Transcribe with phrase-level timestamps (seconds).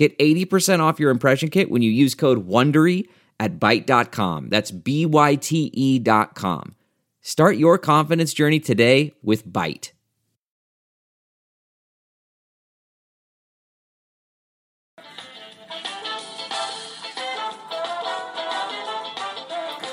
[0.00, 3.06] Get 80% off your impression kit when you use code WONDERY
[3.38, 4.48] at Byte.com.
[4.48, 6.74] That's B Y T E dot com.
[7.20, 9.92] Start your confidence journey today with Byte.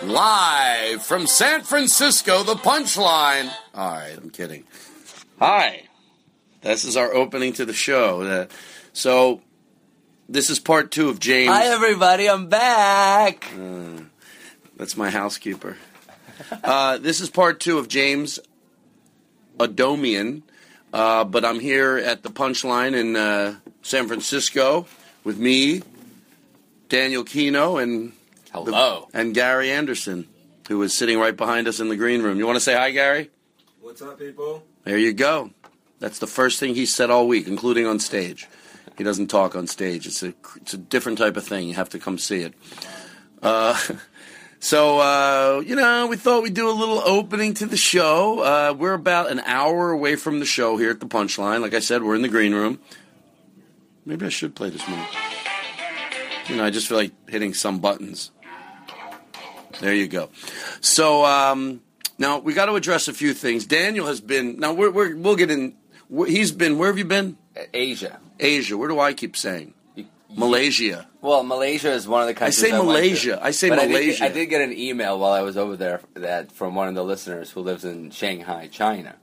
[0.03, 3.52] Live from San Francisco, the punchline.
[3.73, 4.64] All right, I'm kidding.
[5.39, 5.81] Hi.
[6.61, 8.21] This is our opening to the show.
[8.21, 8.45] Uh,
[8.94, 9.42] so,
[10.30, 11.52] this is part two of James.
[11.52, 12.30] Hi, everybody.
[12.30, 13.48] I'm back.
[14.76, 15.77] That's my housekeeper.
[16.64, 18.39] Uh, this is part two of James
[19.58, 20.43] Adomian,
[20.93, 24.86] uh, but I'm here at the punchline in uh, San Francisco
[25.23, 25.82] with me,
[26.89, 28.14] Daniel Kinno, and
[28.52, 29.09] Hello.
[29.14, 30.27] and Gary Anderson,
[30.67, 32.38] who is sitting right behind us in the green room.
[32.38, 33.32] You want to say hi, Gary?
[33.82, 34.64] What's up, people?
[34.83, 35.52] There you go.
[35.99, 38.48] That's the first thing he said all week, including on stage.
[38.97, 40.08] He doesn't talk on stage.
[40.08, 41.67] It's a it's a different type of thing.
[41.67, 42.53] You have to come see it.
[43.41, 43.80] Uh,
[44.59, 48.39] so uh, you know, we thought we'd do a little opening to the show.
[48.39, 51.61] Uh, we're about an hour away from the show here at the Punchline.
[51.61, 52.80] Like I said, we're in the green room.
[54.05, 55.05] Maybe I should play this more.
[56.47, 58.31] You know, I just feel like hitting some buttons.
[59.79, 60.29] There you go.
[60.81, 61.81] So um,
[62.17, 63.65] now we got to address a few things.
[63.65, 64.59] Daniel has been.
[64.59, 65.75] Now we're, we're we'll get in.
[66.10, 66.78] He's been.
[66.78, 67.38] Where have you been?
[67.73, 68.20] Asia.
[68.40, 68.78] Asia.
[68.78, 69.73] Where do I keep saying?
[70.30, 71.08] Malaysia.
[71.22, 72.60] Well, Malaysia is one of the countries.
[72.60, 72.84] I say to.
[72.84, 73.40] Malaysia.
[73.42, 74.26] I say But I did, Malaysia.
[74.26, 77.04] I did get an email while I was over there that from one of the
[77.04, 79.16] listeners who lives in Shanghai, China,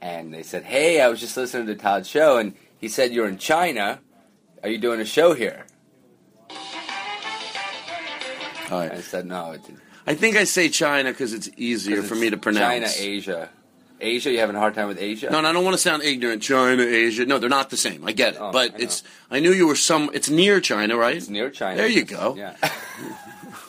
[0.00, 3.28] and they said, "Hey, I was just listening to Todd's show, and he said you're
[3.28, 4.00] in China.
[4.62, 5.66] Are you doing a show here?"
[8.70, 9.68] All And I said, "No, it's
[10.06, 12.94] I think I say China because it's easier for me to pronounce.
[12.94, 13.48] China, Asia,
[14.04, 14.30] Asia.
[14.30, 15.30] You having a hard time with Asia?
[15.30, 16.42] No, and I don't want to sound ignorant.
[16.42, 17.24] China, Asia.
[17.26, 18.04] No, they're not the same.
[18.06, 19.02] I get it, Oh, but I it's.
[19.30, 20.10] I knew you were some.
[20.12, 21.16] It's near China, right?
[21.16, 21.76] It's near China.
[21.78, 22.36] There you go.
[22.36, 22.56] Yeah.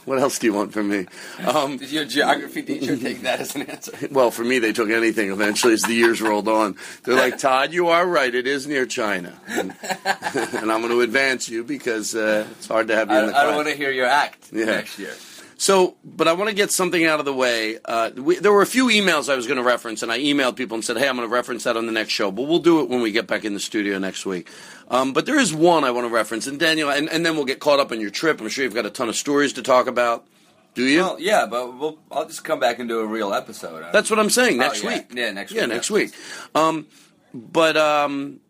[0.06, 1.08] What else do you want from me?
[1.44, 3.92] Um, Did your geography teacher take that as an answer?
[4.12, 6.76] well, for me, they took anything eventually as the years rolled on.
[7.04, 8.34] They're like, Todd, you are right.
[8.34, 9.34] It is near China.
[9.48, 9.74] And,
[10.06, 13.28] and I'm going to advance you because uh, it's hard to have you I, in
[13.30, 14.66] the I don't want to hear your act Yeah.
[14.66, 15.14] next year.
[15.58, 17.80] So, but I want to get something out of the way.
[17.86, 20.58] Uh, we, there were a few emails I was going to reference, and I emailed
[20.58, 22.60] people and said, "Hey, I'm going to reference that on the next show." But we'll
[22.60, 24.50] do it when we get back in the studio next week.
[24.90, 27.46] Um, but there is one I want to reference, and Daniel, and, and then we'll
[27.46, 28.42] get caught up on your trip.
[28.42, 30.28] I'm sure you've got a ton of stories to talk about.
[30.74, 31.00] Do you?
[31.00, 33.86] Well, yeah, but we'll, I'll just come back and do a real episode.
[33.94, 34.56] That's what I'm saying.
[34.56, 34.90] Oh, Next yeah.
[34.90, 35.12] week.
[35.14, 36.12] Yeah, next Yeah, week, Yeah, next week.
[36.54, 36.88] Um,
[37.34, 38.42] but um,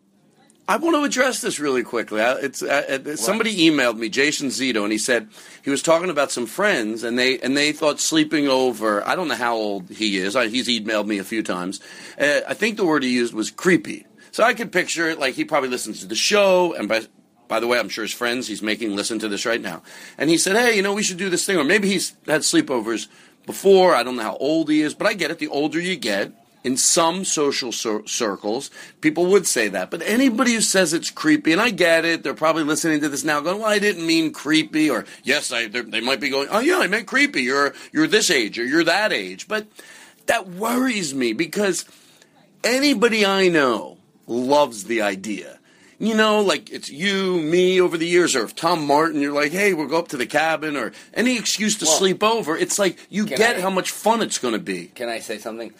[0.68, 2.20] I want to address this really quickly.
[2.20, 5.28] I- It's uh, uh, somebody emailed me, Jason Zito, and he said
[5.62, 9.06] he was talking about some friends, and they and they thought sleeping over.
[9.06, 10.34] I don't know how old he is.
[10.34, 11.80] I, he's emailed me a few times.
[12.20, 14.06] Uh, I think the word he used was creepy.
[14.32, 17.02] So I could picture it like he probably listens to the show, and by
[17.48, 19.82] by the way, I'm sure his friends he's making listen to this right now.
[20.18, 22.40] And he said, "Hey, you know, we should do this thing." Or maybe he's had
[22.40, 23.06] sleepovers
[23.46, 23.94] before.
[23.94, 25.38] I don't know how old he is, but I get it.
[25.38, 26.32] The older you get,
[26.66, 29.88] in some social cir- circles, people would say that.
[29.88, 33.22] But anybody who says it's creepy, and I get it, they're probably listening to this
[33.22, 36.58] now going, well, I didn't mean creepy, or yes, I, they might be going, oh
[36.58, 37.44] yeah, I meant creepy.
[37.44, 39.46] You're, you're this age, or you're that age.
[39.46, 39.68] But
[40.26, 41.84] that worries me because
[42.64, 45.60] anybody I know loves the idea.
[46.00, 49.52] You know, like it's you, me over the years, or if Tom Martin, you're like,
[49.52, 52.56] hey, we'll go up to the cabin, or any excuse to Well, sleep over.
[52.56, 54.86] It's like you get I- how much fun it's going to be.
[54.88, 55.72] Can I say something?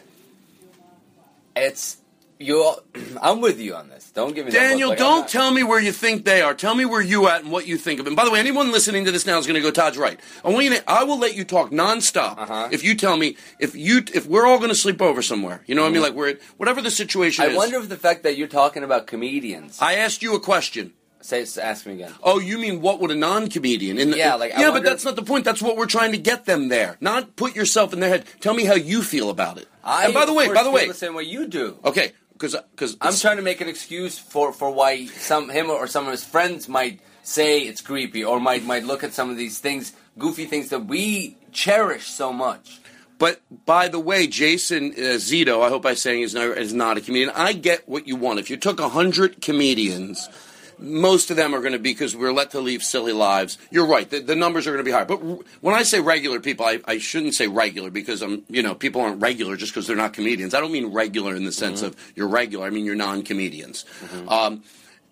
[1.57, 1.97] It's
[2.39, 2.75] you.
[3.23, 4.11] I'm with you on this.
[4.11, 6.53] Don't give me Daniel, like, don't tell me where you think they are.
[6.55, 8.15] Tell me where you at and what you think of them.
[8.15, 9.71] By the way, anyone listening to this now is going to go.
[9.71, 10.21] Todd's right.
[10.45, 12.69] I want you to, I will let you talk nonstop Uh-huh.
[12.71, 15.63] if you tell me if you if we're all going to sleep over somewhere.
[15.67, 16.03] You know what I mean?
[16.03, 17.51] Like we're at, whatever the situation Mm-hmm.
[17.51, 17.59] I is.
[17.59, 19.79] wonder if the fact that you're talking about comedians.
[19.81, 20.93] I asked you a question.
[21.27, 22.13] Say, ask me again.
[22.23, 23.99] Oh, you mean what would a non-comedian?
[23.99, 25.45] In the, Yeah, like, yeah, but that's not the point.
[25.45, 26.97] That's what we're trying to get them there.
[27.01, 28.27] Not put yourself in their head.
[28.41, 29.69] Tell me how you feel about it.
[29.85, 31.79] I, and by the way, by the feel way, the same way you do.
[31.85, 35.87] okay, because because I'm trying to make an excuse for, for why some him or
[35.87, 39.37] some of his friends might say it's creepy or might might look at some of
[39.37, 42.81] these things, goofy things that we cherish so much.
[43.19, 46.99] But by the way, Jason uh, Zito, I hope I'm saying is not, is not
[46.99, 47.31] a comedian.
[47.35, 48.39] I get what you want.
[48.39, 50.29] If you took a hundred comedians,
[50.79, 53.59] most of them are going to be because we're let to leave silly lives.
[53.71, 54.09] You're right.
[54.09, 55.05] The, the numbers are going to be higher.
[55.05, 58.63] But r- when I say regular people, I, I shouldn't say regular because I'm, you
[58.63, 60.55] know, people aren't regular just because they're not comedians.
[60.55, 62.67] I don't mean regular in the sense of you're regular.
[62.67, 63.85] I mean you're non-comedians.
[64.29, 64.63] Um,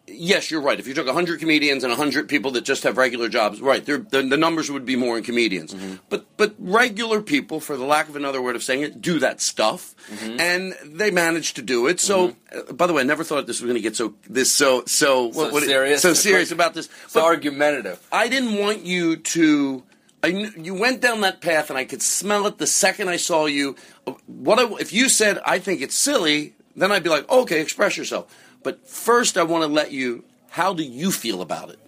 [0.06, 0.78] yes, you're right.
[0.78, 3.98] If you took 100 comedians and 100 people that just have regular jobs, right, the,
[3.98, 5.74] the numbers would be more in comedians.
[5.74, 5.96] Mm-hmm.
[6.08, 9.40] But but regular people, for the lack of another word of saying it, do that
[9.40, 10.40] stuff, mm-hmm.
[10.40, 12.00] and they manage to do it.
[12.00, 12.70] So, mm-hmm.
[12.70, 14.84] uh, by the way, I never thought this was going to get so this so
[14.86, 16.02] so So serious?
[16.02, 16.88] so serious about this.
[17.08, 18.06] So But argumentative.
[18.12, 19.82] I didn't want you to.
[20.22, 23.16] I kn- you went down that path, and I could smell it the second I
[23.16, 23.76] saw you.
[24.06, 26.54] Uh, what I, if you said I think it's silly?
[26.76, 28.34] Then I'd be like, okay, express yourself.
[28.64, 30.24] But first, I want to let you.
[30.50, 31.78] How do you feel about it?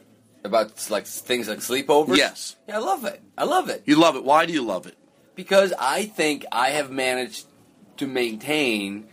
[0.44, 2.16] About like things like sleepovers.
[2.16, 2.54] Yes.
[2.68, 3.20] Yeah, I love it.
[3.36, 4.22] I love it You love it.
[4.22, 4.96] Why do you love it?
[5.36, 7.46] because I think I have managed
[7.98, 9.06] to maintain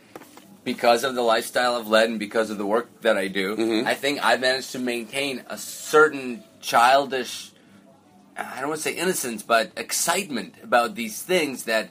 [0.63, 3.55] because of the lifestyle I've led and because of the work that I do.
[3.55, 3.87] Mm-hmm.
[3.87, 7.51] I think I've managed to maintain a certain childish.
[8.37, 11.89] I don't want to say innocence, but excitement about these things that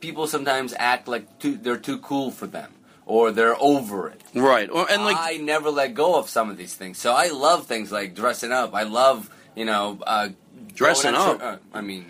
[0.00, 2.72] people sometimes act like too, they're too cool for them
[3.06, 4.20] or they're over it.
[4.34, 4.68] Right.
[4.68, 6.98] Or, and like, I never let go of some of these things.
[6.98, 8.74] So I love things like dressing up.
[8.74, 10.28] I love, you know, uh,
[10.74, 11.42] Dressing up?
[11.42, 12.04] uh, I mean,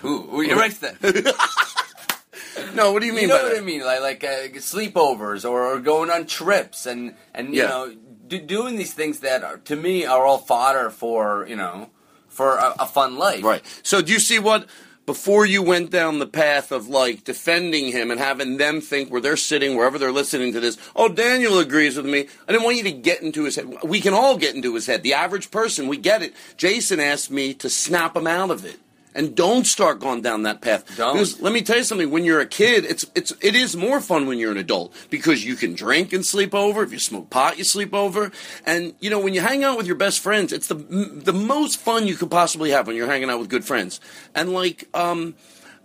[0.00, 0.22] who?
[0.22, 1.00] Who erase that?
[2.74, 2.92] no.
[2.92, 3.58] What do you mean you know what that?
[3.58, 3.84] I mean?
[3.84, 7.94] Like like uh, sleepovers or, or going on trips and and you know
[8.26, 11.90] do, doing these things that are to me are all fodder for you know
[12.28, 13.44] for a, a fun life.
[13.44, 13.62] Right.
[13.84, 14.66] So do you see what
[15.06, 19.20] before you went down the path of like defending him and having them think where
[19.20, 22.28] they're sitting, wherever they're listening to this, oh Daniel agrees with me.
[22.48, 23.68] I didn't want you to get into his head.
[23.82, 25.02] We can all get into his head.
[25.02, 26.34] The average person, we get it.
[26.56, 28.78] Jason asked me to snap him out of it.
[29.14, 30.96] And don't start going down that path.
[30.96, 31.14] Don't.
[31.14, 32.10] Because let me tell you something.
[32.10, 35.44] When you're a kid, it's it's it is more fun when you're an adult because
[35.44, 36.82] you can drink and sleep over.
[36.82, 38.32] If you smoke pot, you sleep over.
[38.64, 41.78] And you know when you hang out with your best friends, it's the the most
[41.78, 44.00] fun you could possibly have when you're hanging out with good friends.
[44.34, 45.34] And like um,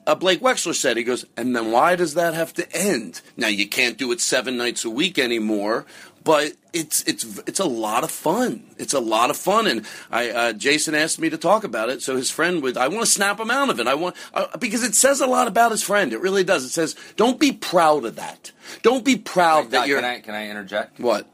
[0.07, 3.21] uh, Blake Wexler said, he goes, and then why does that have to end?
[3.35, 5.85] Now you can't do it seven nights a week anymore,
[6.27, 8.61] but it's it's it's a lot of fun.
[8.77, 12.01] It's a lot of fun, and I uh, Jason asked me to talk about it,
[12.01, 12.75] so his friend would.
[12.75, 13.87] I want to snap him out of it.
[13.87, 16.11] I want uh, because it says a lot about his friend.
[16.11, 16.65] It really does.
[16.65, 18.51] It says, don't be proud of that.
[18.81, 20.99] Don't be proud that you're can I can I interject?
[20.99, 21.25] what.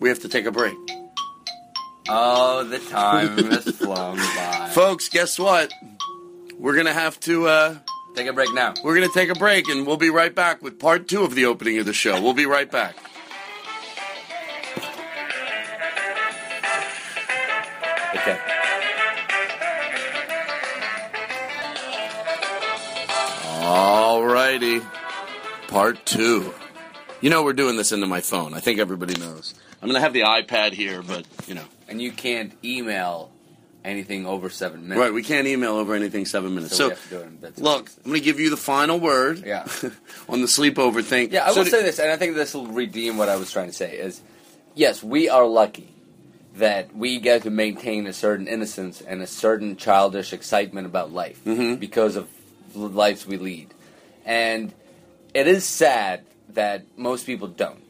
[0.00, 0.76] We have to take a break,
[2.08, 4.70] Oh, the time has flown by.
[4.74, 5.08] folks.
[5.08, 5.72] Guess what?
[6.58, 7.48] We're gonna have to.
[7.48, 7.76] Uh,
[8.14, 8.72] Take a break now.
[8.82, 11.34] We're going to take a break and we'll be right back with part two of
[11.34, 12.18] the opening of the show.
[12.18, 12.96] We'll be right back.
[18.14, 18.38] Okay.
[23.68, 24.80] All righty.
[25.68, 26.54] Part two.
[27.20, 28.54] You know, we're doing this into my phone.
[28.54, 29.54] I think everybody knows.
[29.82, 31.64] I'm going to have the iPad here, but, you know.
[31.88, 33.30] And you can't email
[33.84, 35.00] anything over seven minutes.
[35.00, 36.76] Right, we can't email over anything seven minutes.
[36.76, 37.90] So So, we have to do it in bits look.
[38.04, 39.62] I'm going to give you the final word Yeah.
[40.28, 41.32] on the sleepover thing.
[41.32, 43.36] Yeah, I So will do- say this, and I think this will redeem what I
[43.36, 43.96] was trying to say.
[43.96, 44.20] Is
[44.74, 45.88] yes, we are lucky
[46.56, 51.40] that we get to maintain a certain innocence and a certain childish excitement about life
[51.44, 51.78] Mhm.
[51.78, 52.28] because of
[52.72, 53.68] the lives we lead,
[54.24, 54.72] and
[55.34, 56.20] it is sad
[56.54, 57.82] that most people don't.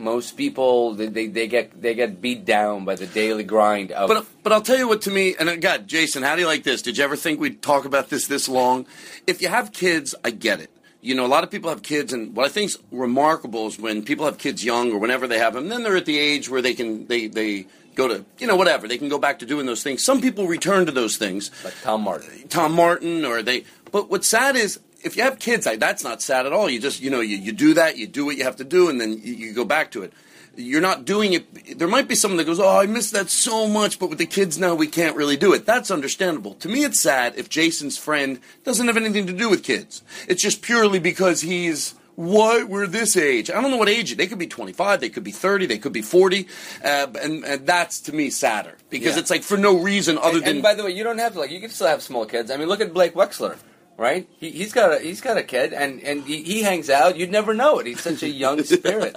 [0.00, 4.08] Most people they, they, they get they get beat down by the daily grind of
[4.08, 6.62] But but I'll tell you what to me and God, Jason, how do you like
[6.62, 6.82] this?
[6.82, 8.86] Did you ever think we'd talk about this this long?
[9.26, 10.70] If you have kids, I get it.
[11.00, 13.78] you know, a lot of people have kids, and what I think is remarkable is
[13.78, 16.48] when people have kids young or whenever they have them, then they're at the age
[16.48, 17.66] where they can they they
[17.98, 20.02] go to you know whatever they can go back to doing those things.
[20.04, 22.48] Some people return to those things, Like Tom Martin.
[22.48, 23.64] Tom Martin, or they.
[23.90, 26.70] But what's sad is if you have kids, that's not sad at all.
[26.70, 28.88] You just you know you, you do that, you do what you have to do,
[28.88, 30.12] and then you, you go back to it.
[30.56, 31.78] You're not doing it.
[31.78, 34.26] There might be someone that goes, "Oh, I miss that so much," but with the
[34.26, 35.66] kids now, we can't really do it.
[35.66, 36.54] That's understandable.
[36.54, 40.02] To me, it's sad if Jason's friend doesn't have anything to do with kids.
[40.26, 43.48] It's just purely because he's what we're this age.
[43.48, 44.16] I don't know what age.
[44.16, 46.48] They could be 25, they could be 30, they could be 40,
[46.84, 49.20] uh, and, and that's to me sadder because Yeah.
[49.20, 51.34] it's like for no reason other And, than and by the way, you don't have
[51.34, 51.52] to like.
[51.52, 52.50] You can still have small kids.
[52.50, 53.56] I mean, look at Blake Wexler,
[53.96, 54.28] right?
[54.40, 57.16] He, he's got a he's got a kid, and and he, he hangs out.
[57.16, 57.86] You'd never know it.
[57.86, 59.16] He's such a young spirit.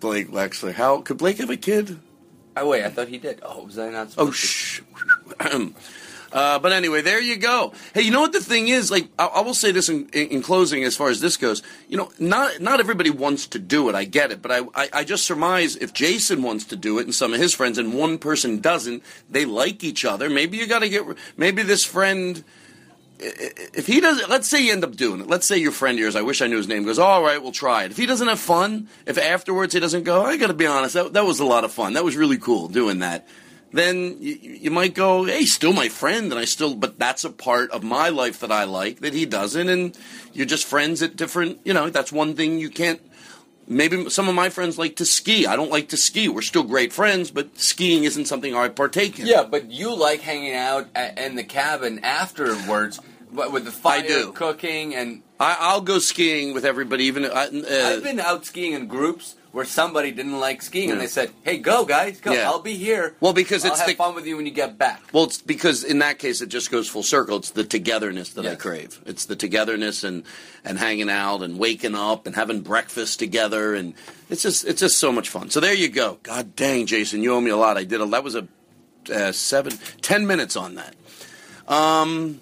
[0.00, 0.72] Blake Wexler.
[0.74, 2.00] How could Blake have a kid?
[2.56, 3.38] Oh wait, I thought he did.
[3.44, 4.08] Oh, was I not?
[4.18, 4.80] Oh, supposed to- shh.
[6.34, 7.72] uh, but anyway, there you go.
[7.94, 8.90] Hey, you know what the thing is?
[8.90, 11.62] Like, I, I will say this in, in, in closing, as far as this goes.
[11.88, 13.94] You know, not not everybody wants to do it.
[13.94, 17.04] I get it, but I, I I just surmise if Jason wants to do it
[17.04, 20.28] and some of his friends, and one person doesn't, they like each other.
[20.28, 21.04] Maybe you got to get.
[21.36, 22.42] Maybe this friend.
[23.20, 25.28] If he doesn't, let's say you end up doing it.
[25.28, 27.52] Let's say your friend yours, I wish I knew his name, goes, all right, we'll
[27.52, 27.92] try it.
[27.92, 30.94] If he doesn't have fun, if afterwards he doesn't go, I got to be honest,
[30.94, 31.92] that, that was a lot of fun.
[31.92, 33.26] That was really cool doing that.
[33.74, 37.30] Then you, you might go, hey, still my friend, and I still, but that's a
[37.30, 39.98] part of my life that I like that he doesn't, and
[40.32, 43.00] you're just friends at different, you know, that's one thing you can't.
[43.66, 45.44] Maybe some of my friends like to ski.
[45.46, 46.28] I don't like to ski.
[46.28, 49.26] We're still great friends, but skiing isn't something I partake in.
[49.26, 53.00] Yeah, but you like hanging out a- in the cabin afterwards,
[53.32, 54.30] but with the fire do.
[54.32, 57.24] cooking, and I, I'll go skiing with everybody, even.
[57.24, 61.06] Uh, uh, I've been out skiing in groups where somebody didn't like skiing, and they
[61.06, 62.32] said, "Hey, go guys, go!
[62.32, 62.50] Yeah.
[62.50, 64.76] I'll be here." Well, because I'll it's have the- fun with you when you get
[64.76, 65.00] back.
[65.12, 67.36] Well, it's because in that case it just goes full circle.
[67.36, 69.00] It's the togetherness that I crave.
[69.06, 70.24] It's the togetherness and
[70.64, 73.94] and hanging out and waking up and having breakfast together and
[74.28, 75.50] it's just it's just so much fun.
[75.50, 76.18] So there you go.
[76.24, 77.76] God dang, Jason, you owe me a lot.
[77.78, 78.48] I did a that was a
[79.14, 80.96] uh, seven ten minutes on that.
[81.68, 82.40] Um,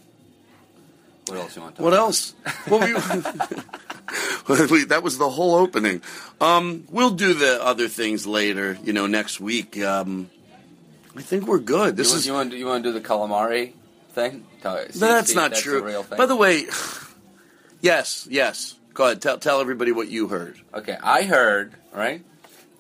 [1.27, 1.77] What else you want?
[1.77, 2.35] To what else?
[2.69, 3.01] Well, we, we-
[4.89, 6.03] that was the whole opening.
[6.41, 8.79] Um, we'll do the other things later.
[8.83, 9.81] You know, next week.
[9.81, 10.31] Um,
[11.17, 11.97] I think we're good.
[11.97, 13.73] This you, is you want you want to do the calamari
[14.13, 14.45] thing?
[14.63, 15.81] See- that's see not that's true.
[15.81, 16.19] A real thing.
[16.19, 16.67] By the way,
[17.81, 18.77] yes, yes.
[18.95, 19.23] Go ahead.
[19.23, 20.61] Tell tell everybody what you heard.
[20.73, 22.25] Okay, I heard right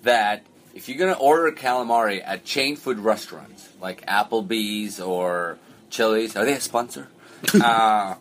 [0.02, 5.58] that if you're gonna order calamari at chain food restaurants like Applebee's or
[5.90, 7.08] Chili's, are they a sponsor?
[7.54, 8.14] uh,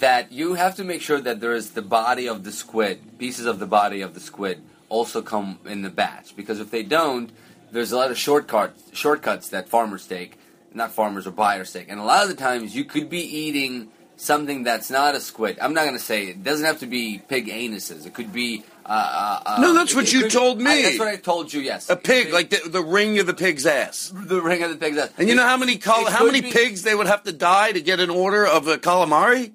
[0.00, 3.46] that you have to make sure that there is the body of the squid, pieces
[3.46, 6.36] of the body of the squid, also come in the batch.
[6.36, 7.30] Because if they don't,
[7.72, 10.38] there's a lot of shortcuts shortcuts that farmers take,
[10.72, 13.88] not farmers or buyers take, and a lot of the times you could be eating
[14.18, 15.58] something that's not a squid.
[15.60, 18.06] I'm not going to say it doesn't have to be pig anuses.
[18.06, 18.64] It could be.
[18.86, 20.70] Uh, uh, uh, No, that's it- what it you could- told me.
[20.70, 21.60] I- that's what I told you.
[21.60, 24.12] Yes, A pig, like the, the ring of the pig's ass.
[24.14, 25.10] the ring of the pig's ass.
[25.18, 27.72] And you know how many col- how many be- pigs they would have to die
[27.72, 29.52] to get an order of a calamari?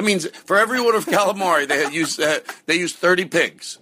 [0.00, 3.76] That means for every order of calamari, they use uh, they used thirty pigs.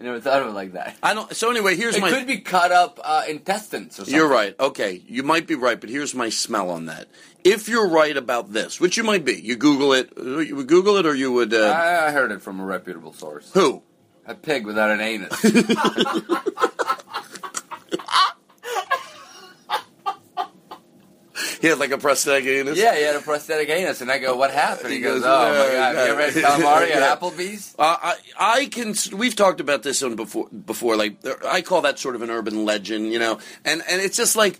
[0.00, 0.94] I never thought of it like that.
[1.02, 1.34] I don't.
[1.34, 2.08] So anyway, here's It my.
[2.10, 4.14] could be cut up uh, intestines or something.
[4.14, 4.54] You're right.
[4.60, 7.08] Okay, you might be right, but here's my smell on that.
[7.42, 10.12] If you're right about this, which you might be, you Google it.
[10.16, 11.52] You would Google it, or you would.
[11.52, 13.50] Uh, I, I heard it from a reputable source.
[13.52, 13.82] who?
[14.24, 15.32] A pig without an anus.
[21.60, 22.78] He had like a prosthetic anus.
[22.78, 25.24] yeah, he had a prosthetic anus, and I go, "What happened?" He, He goes, goes,
[25.26, 26.96] "Oh my god, have you ever had calamari yeah.
[27.12, 28.94] at Applebee's?" Uh, I I can.
[29.16, 30.48] We've talked about this on before.
[30.48, 34.16] Before, like I call that sort of an urban legend, you know, and and it's
[34.16, 34.58] just like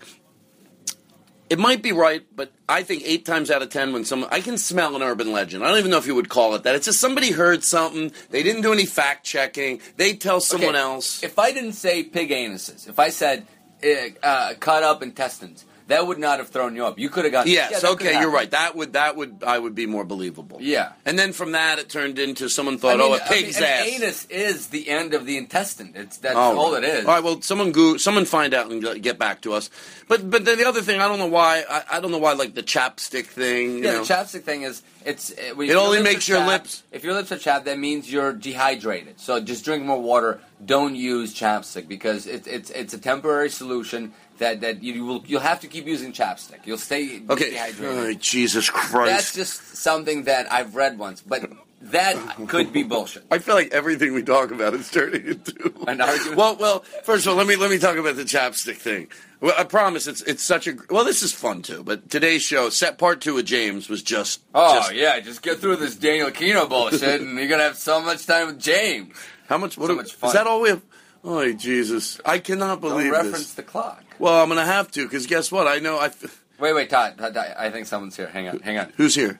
[1.49, 4.41] it might be right, but I think eight times out of ten, when someone I
[4.41, 5.63] can smell an urban legend.
[5.63, 6.75] I don't even know if you would call it that.
[6.75, 8.11] It's just somebody heard something.
[8.31, 9.79] They didn't do any fact checking.
[9.95, 11.23] They tell someone Okay, else.
[11.23, 13.47] If I didn't say pig anuses, if I said
[13.81, 13.87] uh,
[14.21, 16.99] uh, cut up intestines, that would not have thrown you up.
[16.99, 17.47] You could have gone.
[17.47, 18.51] Yes, yeah, okay, you're right.
[18.51, 20.57] That would that would I would be more believable.
[20.61, 20.91] Yeah.
[21.05, 23.27] and then from that it turned into someone I thought, mean, oh, a I mean,
[23.43, 23.87] pig's an ass.
[23.87, 25.93] anus is the end of the intestine.
[25.95, 27.05] It's that's All all it is.
[27.05, 27.23] All right.
[27.23, 29.69] Well, someone go, someone find out and get- back to us.
[30.07, 31.63] But but then the other thing, I don't know why.
[31.69, 33.77] I, I don't know why like the chapstick thing.
[33.77, 34.03] You Yeah, know.
[34.03, 37.13] the chapstick thing is it's uh, when It only makes your chapped- lips- If your
[37.13, 39.19] lips are chapped, that means you're dehydrated.
[39.19, 40.39] So just drink more water.
[40.63, 45.41] Don't use chapstick because it's it's it's a temporary solution that that you will you'll
[45.41, 46.65] have to keep using chapstick.
[46.65, 47.51] You'll stay okay.
[47.51, 47.97] dehydrated.
[47.97, 49.11] Oh, Jesus Christ.
[49.11, 51.49] That's just something that I've read once, but
[51.83, 52.15] that
[52.47, 53.23] could be bullshit.
[53.31, 56.35] I feel like everything we talk about is turning into An argument?
[56.35, 59.07] Well, well, first of all, let me let me talk about the chapstick thing.
[59.39, 61.05] Well, I promise it's it's such a well.
[61.05, 64.79] This is fun too, but today's show, set part two with James, was just Oh
[64.79, 68.25] just- yeah, just get through this Daniel Kinno bullshit, and you're gonna have so much
[68.25, 69.13] time with James.
[69.47, 69.77] How much?
[69.77, 70.29] What So do- much fun.
[70.29, 70.81] Is that all we have?
[71.23, 72.19] Oh Jesus!
[72.25, 73.53] I cannot Don't believe reference this.
[73.53, 74.03] the clock.
[74.19, 75.67] Well, I'm gonna have to because guess what?
[75.67, 76.07] I know I.
[76.07, 78.27] f- Wait, wait, Todd, Todd, Todd, I think someone's here.
[78.27, 78.91] Hang on, hang on.
[78.97, 79.39] Who's here?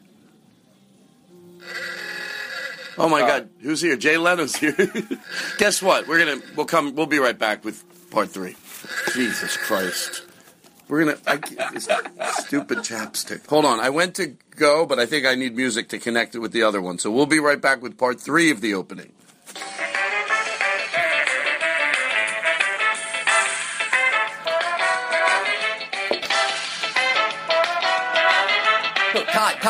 [3.00, 3.50] Oh my Uh, God!
[3.62, 3.96] Who's here?
[3.96, 4.76] Jay Leno's here.
[5.58, 6.08] guess what?
[6.08, 6.96] We're gonna we'll come.
[6.96, 8.56] We'll be right back with part three.
[9.14, 10.24] Jesus Christ!
[10.88, 11.18] We're gonna.
[11.28, 11.82] I, can't-
[12.46, 13.46] stupid chapstick.
[13.48, 13.80] Hold on.
[13.80, 16.64] I went to go, but I think I need music to connect it with the
[16.64, 16.98] other one.
[17.00, 19.12] So we'll be right back with part three of the opening.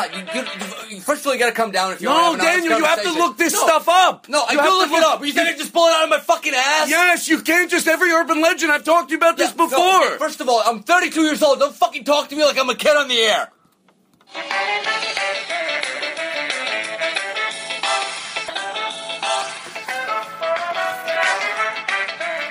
[0.02, 2.14] Look, Todd, Todd, you, you, first of all, you gotta come down if you No,
[2.14, 3.60] want to have an Daniel, you have to look this No.
[3.60, 4.28] stuff up.
[4.28, 5.24] No, I You do have look it up.
[5.26, 6.88] You can't just pull it out of my fucking ass?
[6.88, 8.70] Yes, you can't just every urban legend.
[8.72, 10.06] I've talked to you about this Yeah, no, before.
[10.06, 11.58] okay, first of all, I'm 32 years old.
[11.58, 13.50] Don't fucking talk to me like I'm a kid on the air.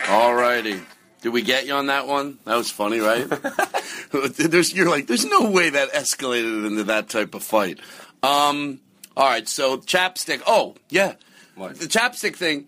[0.05, 0.81] Alrighty.
[1.21, 2.37] Did we get you on that one?
[2.45, 3.27] That was funny, right?
[4.37, 7.79] there's, you're like, there's no way that escalated into that type of fight.
[8.23, 8.79] Um,
[9.15, 10.41] all right, so chapstick.
[10.45, 11.13] Oh, yeah.
[11.55, 11.79] What?
[11.79, 12.67] The chapstick thing.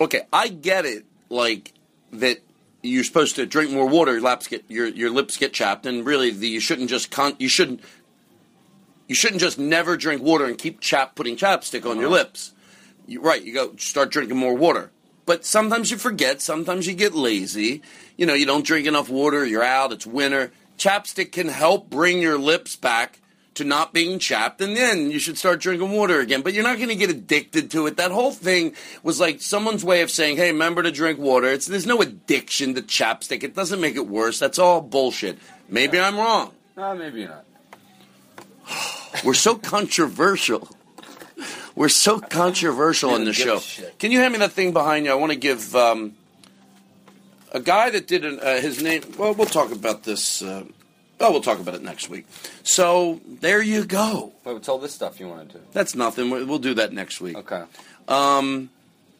[0.00, 1.04] Okay, I get it.
[1.30, 1.72] Like
[2.12, 2.38] that,
[2.82, 4.12] you're supposed to drink more water.
[4.12, 7.36] Your lips get your your lips get chapped, and really, the, you shouldn't just con-
[7.38, 7.80] you shouldn't
[9.08, 12.52] you shouldn't just never drink water and keep chap putting chapstick on your lips.
[13.06, 14.90] You, right, you go start drinking more water.
[15.26, 17.82] But sometimes you forget, sometimes you get lazy.
[18.16, 20.52] You know, you don't drink enough water, you're out, it's winter.
[20.78, 23.20] Chapstick can help bring your lips back
[23.54, 26.42] to not being chapped, and then you should start drinking water again.
[26.42, 27.96] But you're not going to get addicted to it.
[27.96, 31.46] That whole thing was like someone's way of saying, hey, remember to drink water.
[31.48, 33.44] It's, there's no addiction to chapstick.
[33.44, 34.38] It doesn't make it worse.
[34.40, 35.38] That's all bullshit.
[35.68, 36.52] Maybe I'm wrong.
[36.76, 37.44] No, maybe not.
[39.24, 40.73] We're so controversial.
[41.74, 43.60] We're so controversial We on the show.
[43.98, 45.12] Can you hand me that thing behind you?
[45.12, 46.14] I want to give um,
[47.52, 49.02] a guy that did an, uh, his name.
[49.18, 50.40] Well, we'll talk about this.
[50.42, 50.64] Uh,
[51.20, 52.26] oh, we'll talk about it next week.
[52.62, 54.32] So there you go.
[54.44, 55.60] Wait, what's all this stuff you wanted to?
[55.72, 56.30] That's nothing.
[56.30, 57.36] We- We'll do that next week.
[57.36, 57.64] Okay.
[58.06, 58.70] Um,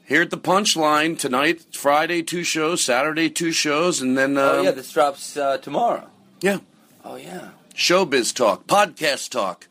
[0.07, 4.63] here at the Punchline tonight, Friday two shows, Saturday two shows, and then um, oh
[4.63, 6.07] yeah, this drops uh, tomorrow.
[6.41, 6.59] yeah,
[7.05, 7.49] Oh yeah.
[7.75, 9.67] showbiz talk, podcast talk.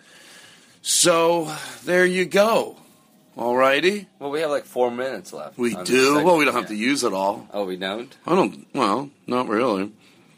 [0.86, 1.50] So
[1.86, 2.76] there you go.
[3.38, 4.08] All righty.
[4.20, 5.58] Well, we have like four minutes left.
[5.58, 6.24] We do.
[6.24, 7.48] Well, we don't have to use it all.
[7.54, 8.16] Oh, we don't.
[8.28, 8.68] I don't.
[8.76, 9.92] Well, not really.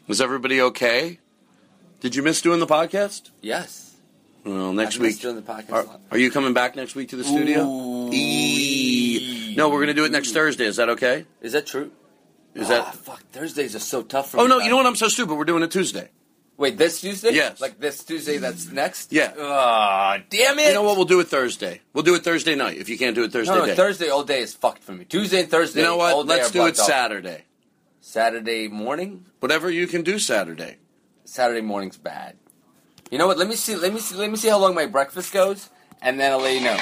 [0.08, 1.18] Is everybody okay?
[2.00, 3.30] Did you miss doing the podcast?
[3.42, 3.96] Yes.
[4.44, 5.08] Well, next I've week.
[5.10, 6.00] missed doing the podcast Are, lot.
[6.12, 8.08] are you coming back next week to the studio?
[8.12, 9.54] Eee.
[9.56, 10.66] No, we're going to do it next Thursday.
[10.66, 11.26] Is that okay?
[11.42, 11.90] Is that true?
[12.54, 12.94] Is Ah, that?
[12.94, 13.20] fuck?
[13.32, 14.48] Thursdays are so tough for Oh me.
[14.48, 14.58] no!
[14.60, 14.86] You know what?
[14.86, 15.34] I'm so stupid.
[15.34, 16.08] We're doing it Tuesday.
[16.58, 17.32] Wait, this Tuesday?
[17.32, 17.60] Yes.
[17.60, 19.12] Like this Tuesday that's next?
[19.12, 19.34] Yeah.
[19.38, 20.68] Ah, damn it!
[20.68, 20.96] You know what?
[20.96, 21.82] We'll do it Thursday.
[21.92, 22.78] We'll do it Thursday night.
[22.78, 23.74] If you can't do it Thursday No, no, day.
[23.74, 25.04] Thursday all day is fucked for me.
[25.04, 25.80] Tuesday and Thursday.
[25.80, 26.26] you know what?
[26.26, 26.76] Let's do it.
[26.76, 27.44] Saturday.
[28.00, 29.26] Saturday morning.
[29.40, 30.78] Whatever you can do Saturday.
[31.24, 32.36] Saturday morning's bad.
[33.10, 33.36] You know what?
[33.36, 33.76] Let me see.
[33.76, 34.16] Let me see.
[34.16, 35.68] Let me see how long my breakfast goes,
[36.00, 36.78] and then I'll let you know.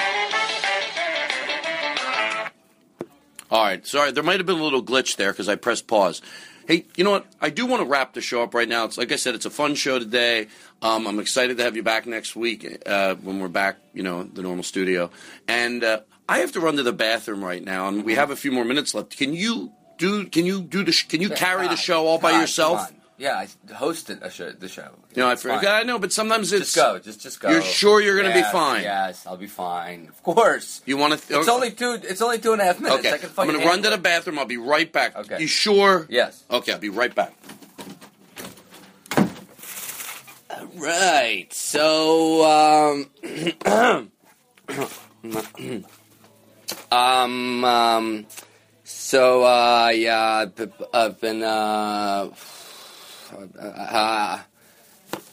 [3.51, 3.85] All right.
[3.85, 6.21] Sorry, there might have been a little glitch there because I pressed pause.
[6.67, 7.27] Hey, you know what?
[7.39, 8.85] I do want to wrap the show up right now.
[8.85, 10.47] It's like I said, it's a fun show today.
[10.81, 14.23] Um, I'm excited to have you back next week uh, when we're back, you know,
[14.23, 15.11] the normal studio.
[15.47, 18.35] And uh, I have to run to the bathroom right now, and we have a
[18.35, 19.15] few more minutes left.
[19.15, 20.25] Can you do?
[20.27, 20.91] Can you do the?
[20.91, 22.91] Sh- can you carry the show all by yourself?
[23.17, 24.89] Yeah, I hosted a show, the show.
[25.13, 25.65] You know, I It's forgot.
[25.65, 26.99] I know, but sometimes it's Just go.
[26.99, 27.49] Just just go.
[27.49, 28.83] You're sure you're gonna be fine?
[28.83, 30.09] Yes, I'll be fine.
[30.09, 30.81] Of course.
[30.85, 31.39] You want to?
[31.39, 31.97] It's only two.
[32.03, 32.99] It's only two and a half minutes.
[32.99, 34.37] Okay, I can I'm going to run to the bathroom.
[34.37, 35.15] I'll be right back.
[35.15, 35.39] Okay.
[35.39, 36.07] You sure?
[36.09, 36.43] Yes.
[36.51, 37.33] Okay, I'll be right back.
[40.49, 41.47] All right.
[41.53, 43.09] So, um,
[46.91, 48.25] Um, um,
[48.83, 50.45] so, uh, yeah,
[50.93, 52.29] I've been, uh,
[53.59, 54.39] uh,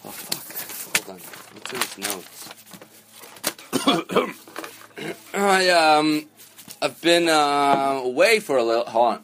[0.04, 1.06] oh, fuck.
[1.06, 1.18] Hold on.
[1.54, 2.48] What's in his notes?
[5.34, 6.26] I, um,
[6.80, 9.18] I've been, uh, away for a little, hold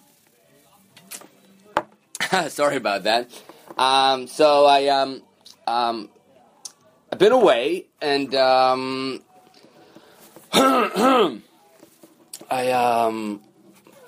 [2.30, 2.46] on.
[2.50, 3.30] Sorry about that.
[3.76, 5.22] Um, so I, um,
[5.66, 6.08] um,
[7.12, 9.22] I've been away and, um,
[10.52, 11.40] I
[12.70, 13.40] um,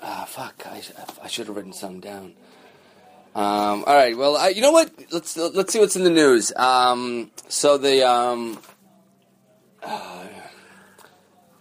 [0.01, 0.81] ah, fuck, I,
[1.23, 2.33] I should have written something down.
[3.33, 4.91] Um, all right, well, I, you know what?
[5.11, 6.51] Let's let's see what's in the news.
[6.55, 8.59] Um, so the um,
[9.83, 10.25] uh,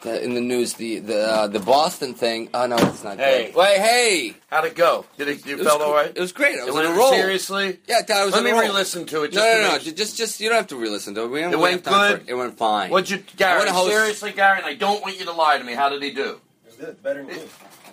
[0.04, 2.48] uh, in the news the the uh, the Boston thing.
[2.54, 3.18] Oh no, it's not.
[3.18, 3.46] Hey.
[3.46, 3.54] good.
[3.54, 5.04] wait, hey, How'd it go?
[5.16, 5.46] Did it?
[5.46, 6.11] You it felt all right?
[6.12, 6.59] It was great.
[6.59, 7.12] I was It on a went roll.
[7.12, 7.78] seriously.
[7.87, 8.62] Yeah, I thought I was Let on me a roll.
[8.62, 9.33] re-listen to it.
[9.33, 11.28] Just no, to no, no, make- Just, just you don't have to re-listen to it.
[11.30, 12.28] We It went have time for good?
[12.28, 12.33] It.
[12.33, 12.90] It went fine.
[12.90, 13.68] What'd you, I Gary?
[13.68, 15.74] host- Seriously, Gary, and I don't want you to lie to me.
[15.74, 16.40] How did he do?
[16.66, 17.00] It's good.
[17.02, 17.48] Better than you.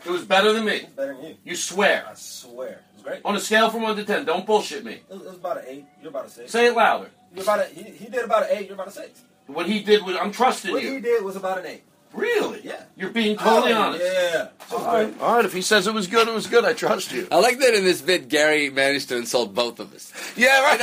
[0.06, 0.88] It was better than me.
[0.96, 1.36] Better than you.
[1.44, 2.06] You swear.
[2.10, 2.80] I swear.
[3.08, 3.22] Great.
[3.24, 4.96] On a scale from one to ten, don't bullshit me.
[4.96, 5.86] It was, it was about an eight.
[6.02, 6.52] You're about a six.
[6.52, 7.10] Say it louder.
[7.34, 8.66] You're about a, he, he did about an eight.
[8.66, 9.22] You're about a six.
[9.46, 10.76] What he did was, I'm trusting you.
[10.76, 11.84] What he did was about an eight.
[12.14, 12.62] Really?
[12.64, 12.82] Yeah.
[12.96, 14.04] You're being totally Oh, honest.
[14.06, 14.48] Yeah.
[14.72, 15.14] All right.
[15.22, 15.46] All right.
[15.46, 16.66] If he says it was good, it was good.
[16.66, 17.28] I trust you.
[17.32, 20.12] I like that in this bit, Gary managed to insult both of us.
[20.36, 20.62] Yeah.
[20.64, 20.82] Right.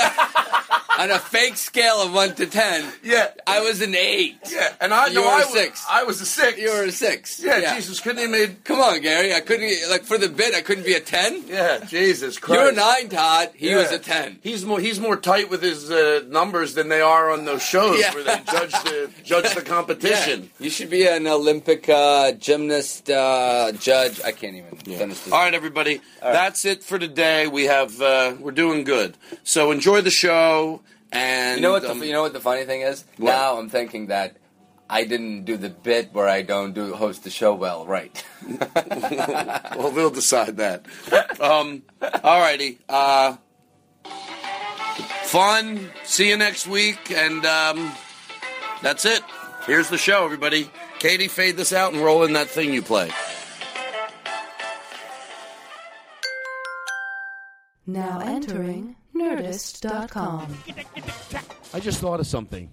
[0.96, 3.30] On a fake scale of one to ten, yeah.
[3.48, 4.36] I was an eight.
[4.48, 4.74] Yeah.
[4.80, 5.84] And I You know were I a was six.
[5.90, 6.56] I was a six.
[6.56, 7.40] You were a six.
[7.42, 8.62] Yeah, Jesus, couldn't he made?
[8.62, 9.34] Come on, Gary.
[9.34, 10.54] I couldn't like for the bit.
[10.54, 11.42] I couldn't be a ten.
[11.48, 12.60] Yeah, Jesus Christ.
[12.60, 13.50] You're a nine, Todd.
[13.56, 13.78] He Yeah.
[13.78, 14.38] was a ten.
[14.44, 17.98] He's more he's more tight with his uh, numbers than they are on those shows
[17.98, 18.14] Yeah.
[18.14, 20.50] where they judge the judge the competition.
[20.60, 24.20] You should be an Olympic uh, gymnast uh, judge.
[24.22, 25.32] I can't even finish this.
[25.32, 26.00] All right, everybody.
[26.20, 27.46] That's it for today.
[27.46, 29.16] We have uh, we're doing good.
[29.42, 30.82] So enjoy the show.
[31.12, 31.82] And You know what?
[31.82, 33.04] The, um, you know what the funny thing is?
[33.16, 33.30] What?
[33.30, 34.36] Now I'm thinking that
[34.90, 38.24] I didn't do the bit where I don't do host the show well, right?
[39.76, 40.86] well, we'll decide that.
[41.40, 41.82] Um,
[42.22, 42.78] all righty.
[42.88, 43.36] Uh,
[45.24, 45.90] fun.
[46.04, 47.10] See you next week.
[47.10, 47.92] And um,
[48.82, 49.22] that's it.
[49.66, 50.70] Here's the show, everybody.
[51.04, 53.10] Katie, fade this out and roll in that thing you play.
[57.86, 60.56] Now entering Nerdist.com.
[61.74, 62.70] I just thought of something.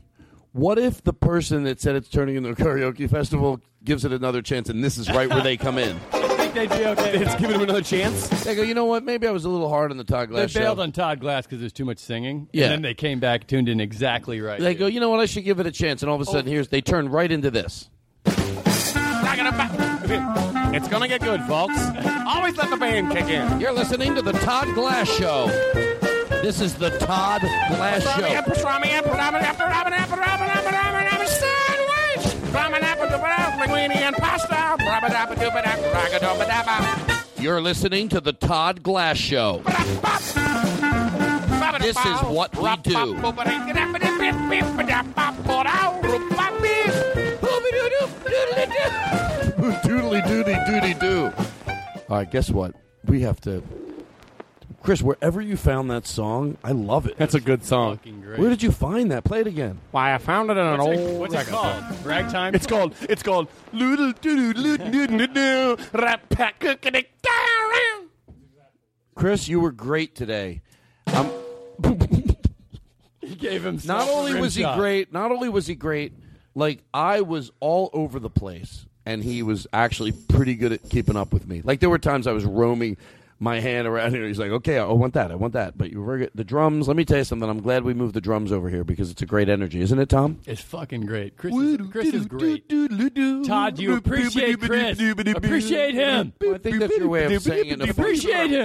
[0.53, 4.41] What if the person that said it's turning into a karaoke festival gives it another
[4.41, 5.99] chance, and this is right where they come in?
[6.13, 7.17] I think they'd be okay.
[7.17, 8.29] It's giving him another chance.
[8.45, 9.03] They go, you know what?
[9.03, 10.53] Maybe I was a little hard on the Todd Glass.
[10.53, 10.83] They Glass bailed show.
[10.83, 12.47] on Todd Glass because there's too much singing.
[12.53, 12.67] Yeah.
[12.67, 14.61] And then they came back, tuned in exactly right.
[14.61, 15.19] They go, you know what?
[15.19, 16.33] I should give it a chance, and all of a oh.
[16.33, 17.89] sudden, here's they turn right into this.
[20.73, 21.77] It's gonna get good, folks.
[22.27, 23.59] Always let the band kick in.
[23.59, 25.47] You're listening to the Todd Glass Show.
[26.41, 28.21] This is the Todd Glass Show.
[37.37, 39.61] You're listening to the Todd Glass Show.
[41.79, 43.15] This is what we do.
[52.11, 52.75] All right, guess what?
[53.05, 53.63] We have to.
[54.83, 57.15] Chris, wherever you found that song, I love it.
[57.15, 58.01] That's a good song.
[58.35, 59.23] Where did you find that?
[59.23, 59.79] Play it again.
[59.91, 61.83] Why, I found it in an What's old what's it record called?
[61.85, 62.09] store.
[62.09, 62.53] Ragtime?
[62.53, 62.95] It's called.
[63.03, 63.47] It's called.
[69.15, 70.61] Chris, you were great today.
[71.13, 71.31] Um,
[73.21, 76.11] He gave him not only was he great, not only was he great,
[76.55, 81.15] like I was all over the place, and he was actually pretty good at keeping
[81.15, 81.61] up with me.
[81.63, 82.97] Like there were times I was roaming
[83.39, 84.27] my hand around here.
[84.27, 86.31] He's like, "Okay, I want that, I want that." But you were very good.
[86.35, 86.87] The drums.
[86.87, 87.49] Let me tell you something.
[87.49, 90.09] I'm glad we moved the drums over here because it's a great energy, isn't it,
[90.09, 90.39] Tom?
[90.45, 91.37] It's fucking great.
[91.37, 92.69] Chris is, Chris is great.
[93.43, 94.97] Todd, you appreciate Chris.
[95.37, 96.33] Appreciate him.
[96.53, 97.73] I think that's your way of saying it.
[97.73, 98.63] in a Appreciate him.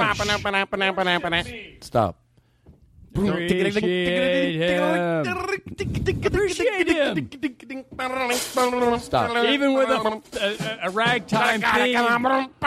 [1.81, 2.18] Stop.
[3.16, 5.16] Appreciate him.
[6.24, 7.29] Appreciate him.
[8.98, 9.37] Stop.
[9.46, 11.98] Even with a, a, a ragtime theme,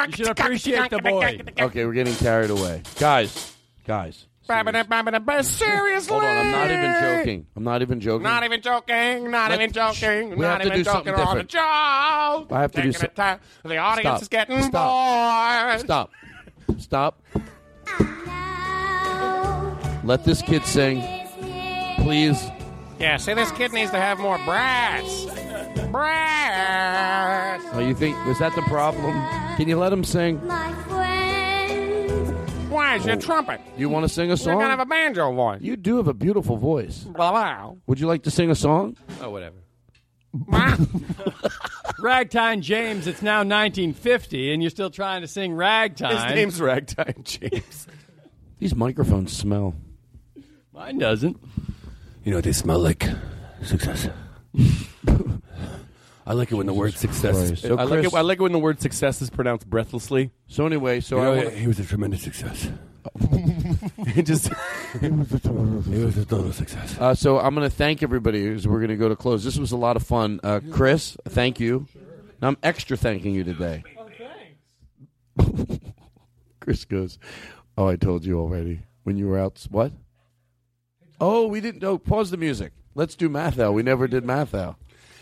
[0.08, 1.40] you should appreciate the boy.
[1.60, 3.56] Okay, we're getting carried away, guys.
[3.86, 4.26] Guys.
[4.48, 6.12] Seriously?
[6.12, 7.46] Hold on, I'm not even joking.
[7.56, 8.24] I'm not even joking.
[8.24, 9.30] Not even joking.
[9.30, 10.30] Not Let- even joking.
[10.36, 11.50] we have not to even do something joking on the different.
[11.52, 12.52] joke.
[12.52, 13.40] I have to do Taking so- it time.
[13.64, 14.22] The audience Stop.
[14.24, 15.78] is getting Stop.
[15.78, 15.82] bored.
[15.82, 16.12] Stop.
[16.80, 17.22] Stop.
[20.04, 21.02] Let this kid sing,
[21.98, 22.42] please.
[23.00, 25.26] Yeah, see, this kid needs to have more brass.
[25.92, 27.62] Brass.
[27.74, 29.14] Oh, you think was that the problem?
[29.58, 30.38] Can you let him sing?
[32.70, 33.20] Why is your oh.
[33.20, 33.62] trumpet?
[33.78, 34.60] You want to sing a You're song?
[34.60, 35.62] gonna have a banjo voice.
[35.62, 37.00] You do have a beautiful voice.
[37.00, 37.74] Blah, blah.
[37.88, 38.96] Would you like to sing a song?
[39.22, 39.58] Oh, whatever.
[42.00, 46.16] Ragtime James, it's now 1950, and you're still trying to sing ragtime.
[46.16, 47.88] His name's Ragtime James.
[48.60, 49.76] These microphones smell.
[50.80, 51.38] Mine doesn't.
[52.24, 53.06] You know, they smell like
[53.64, 54.08] success.
[56.26, 57.36] I like it when the word success.
[57.36, 57.64] Christ.
[57.64, 58.18] So I like Chris- it.
[58.18, 60.32] I like it when the word success is pronounced breathlessly.
[60.48, 62.70] So anyway, so You I wanna- he was a tremendous success.
[63.20, 64.52] it just
[65.02, 66.98] it was a total, it a total success.
[66.98, 69.44] Uh, so I'm going to thank everybody as we're going to go to close.
[69.44, 70.40] This was a lot of fun.
[70.44, 71.88] Uh, Chris, thank you.
[72.42, 73.84] Now I'm extra thanking you today.
[73.98, 74.08] Oh,
[75.38, 75.80] thanks.
[76.62, 77.20] Chris goes,
[77.78, 79.66] "Oh, I told you already when you were out.
[79.70, 79.92] What?
[81.20, 81.84] Oh, we didn't.
[81.84, 82.72] Oh, pause the music.
[82.96, 83.74] Let's do Matthau.
[83.74, 84.76] We never did Matthau.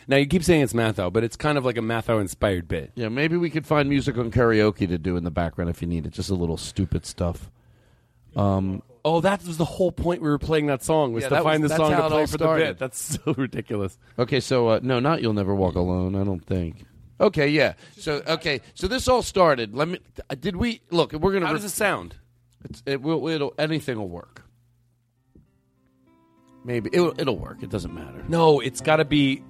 [0.08, 2.92] Now you keep saying it's Matho, but it's kind of like a Matho inspired bit.
[2.96, 5.88] Yeah, maybe we could find music on karaoke to do in the background if you
[5.88, 6.14] need it.
[6.14, 7.52] Just a little stupid stuff.
[8.36, 11.36] Um, Oh, that was the whole point we were playing that song was Yeah, to
[11.36, 12.64] that was- find the that's song how to it play all for started.
[12.68, 12.80] the bit.
[12.80, 13.98] That's so ridiculous.
[14.20, 16.84] Okay, so uh, no, not "You'll Never Walk Alone." I don't think.
[17.22, 17.74] Okay, yeah.
[17.98, 19.74] So okay, so this all started.
[19.74, 20.00] Let me.
[20.30, 21.14] uh, Did we look?
[21.14, 21.48] We're gonna.
[21.48, 22.16] How does it sound?
[22.66, 23.28] It's, it will.
[23.30, 23.54] It'll.
[23.58, 24.44] Anything will work.
[26.68, 27.18] Maybe it'll.
[27.18, 27.64] It'll work.
[27.64, 28.26] It doesn't matter.
[28.28, 29.42] No, it's got to be.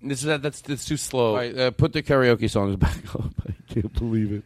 [0.00, 1.32] This is that's that's too slow.
[1.32, 3.30] All right, uh, put the karaoke songs back up.
[3.46, 4.42] I can't believe it.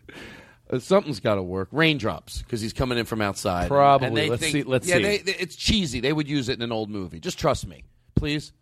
[0.69, 1.69] Uh, something's got to work.
[1.71, 3.69] Raindrops, because he's coming in from outside.
[3.69, 4.09] Probably.
[4.09, 5.03] And they Let's think, see- let's yeah, see.
[5.03, 6.01] They, they- it's cheesy.
[6.01, 7.21] They would use it in an old movie.
[7.21, 7.85] Just trust me,
[8.17, 8.53] please.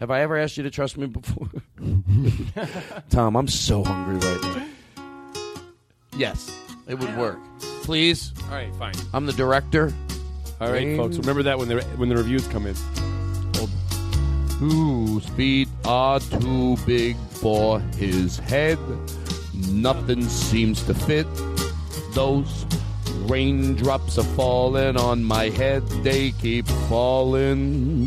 [0.00, 1.48] Have I ever asked you to trust me before?
[3.10, 4.66] Tom, I'm so hungry right now.
[6.16, 6.50] Yes,
[6.88, 7.38] it would work.
[7.84, 8.32] Please.
[8.46, 8.94] All right, fine.
[9.12, 9.92] I'm the director.
[10.60, 11.16] All right, folks.
[11.18, 12.74] Remember that when the when the reviews come in.
[14.58, 18.78] Whose feet are too big for his head.
[19.68, 21.26] Nothing seems to fit.
[22.12, 22.64] Those
[23.26, 25.86] raindrops are falling on my head.
[26.02, 28.06] They keep falling.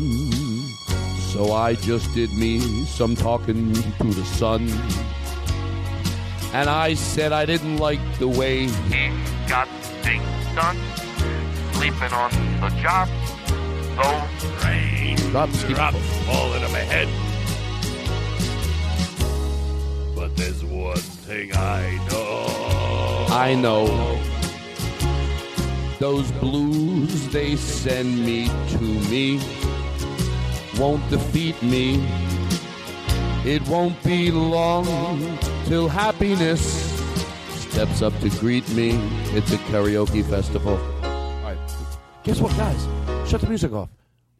[1.32, 4.68] So I just did me some talking to the sun.
[6.54, 9.10] And I said I didn't like the way He
[9.46, 9.68] got
[10.02, 10.78] things done,
[11.88, 13.08] sleeping on the job.
[13.96, 17.08] Those Drops keep drops falling on my head.
[20.14, 23.26] But there's one thing I know.
[23.30, 24.20] I know
[25.98, 29.40] those blues they send me to me
[30.78, 32.06] won't defeat me.
[33.44, 34.86] It won't be long
[35.64, 36.60] till happiness
[37.70, 38.90] steps up to greet me.
[39.34, 40.78] It's a karaoke festival.
[42.28, 42.40] All right.
[42.40, 43.30] Guess what, guys?
[43.30, 43.88] Shut the music off.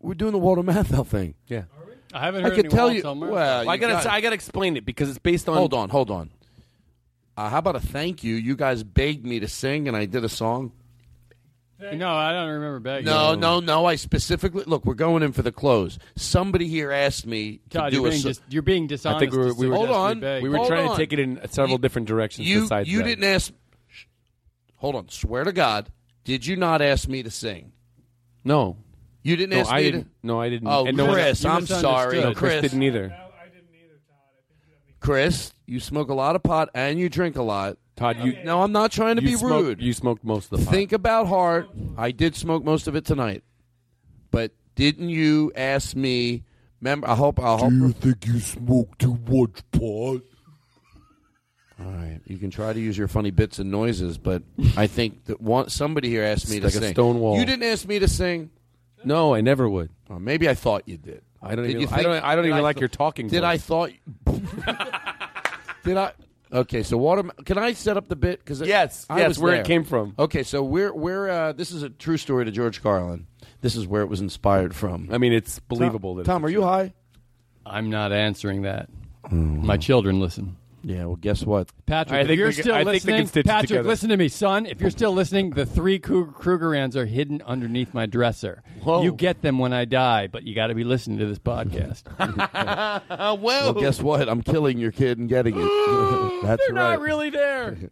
[0.01, 1.35] We're doing the Walter Matthau thing.
[1.47, 1.65] Yeah.
[2.13, 3.03] I haven't I heard could any tell Walt you.
[3.03, 3.31] Summer.
[3.31, 5.57] Well, I gotta got- I gotta explain it because it's based on.
[5.57, 6.31] Hold on, hold on.
[7.37, 8.35] Uh, how about a thank you?
[8.35, 10.73] You guys begged me to sing, and I did a song.
[11.81, 13.05] No, I don't remember begging.
[13.07, 13.85] No, no, no.
[13.85, 14.85] I specifically look.
[14.85, 15.99] We're going in for the close.
[16.17, 18.11] Somebody here asked me to Todd, do you're a.
[18.11, 19.17] being, so- dis- you're being dishonest.
[19.17, 20.21] I think we were, we were Hold on.
[20.21, 20.43] beg.
[20.43, 20.97] we were Hold trying on.
[20.97, 23.05] to take it in several You- different directions you besides you that.
[23.05, 23.53] didn't ask.
[23.89, 24.05] Shh.
[24.77, 25.09] Hold on.
[25.11, 25.91] Swear to God,
[26.25, 27.73] did you not ask me to sing?
[28.45, 28.77] No,
[29.23, 30.05] You didn't no, ask I me didn't.
[30.05, 30.11] to.
[30.23, 30.69] No, I didn't.
[30.69, 32.25] Oh, and no Chris, you I'm sorry, misunderstood.
[32.25, 32.63] No, Chris Chris.
[32.71, 33.09] didn't either.
[33.09, 33.19] Todd.
[35.01, 37.77] Chris, you smoke a lot of pot and you drink a lot.
[37.97, 39.83] Todd, you No, I'm not trying to you be smoked- rude.
[39.83, 40.75] You smoked most of the pot.
[40.75, 41.69] Think about heart.
[41.97, 43.43] I did smoke most of it tonight,
[44.31, 46.45] but didn't you ask me?
[46.81, 47.41] Remember, I hope.
[47.41, 47.71] I hope.
[47.71, 50.23] Do you think you smoke too much pot?
[51.81, 54.43] All right, you can try to use your funny bits and noises, but
[54.77, 56.95] I think that one somebody here asked me It's to like a sing.
[56.95, 57.39] stone wall.
[57.39, 58.51] You didn't ask me to sing.
[59.05, 59.91] no, I never would.
[60.11, 61.23] Oh, maybe I thought you did.
[61.41, 61.83] I don't Did even.
[61.83, 62.25] you I think- don't.
[62.25, 63.29] I don't did even I like th- your talking.
[63.29, 63.49] Did voice.
[63.49, 63.91] I thought?
[65.85, 66.13] did I?
[66.53, 67.23] Okay, so water.
[67.45, 68.41] Can I set up the bit?
[68.41, 69.61] Because Yes, I yes, was where there.
[69.61, 70.15] it came from.
[70.19, 73.27] Okay, so we're we're uh, this is a true story to George Carlin.
[73.61, 75.09] This is where it was inspired from.
[75.13, 76.15] I mean, it's believable.
[76.17, 76.95] that Tom, are you high?
[77.67, 78.89] I'm not answering that.
[79.31, 80.57] My children listen.
[80.85, 81.07] Yeah.
[81.07, 81.71] Well, guess what?
[81.87, 83.69] Patrick, I if think you're we can- still I think we listening, stitch it Patrick,
[83.69, 83.89] together.
[83.89, 84.65] listen to me, son.
[84.67, 88.63] If you're still listening, the three Krug- Krugerrands are hidden underneath my dresser.
[88.83, 89.03] Whoa.
[89.03, 92.05] You get them when I die, but you got to be listening to this podcast.
[92.19, 94.29] Uh, well, Well, guess what?
[94.29, 95.63] I'm killing your kid and getting it.
[96.43, 96.91] That's they're right.
[96.93, 97.77] not really there.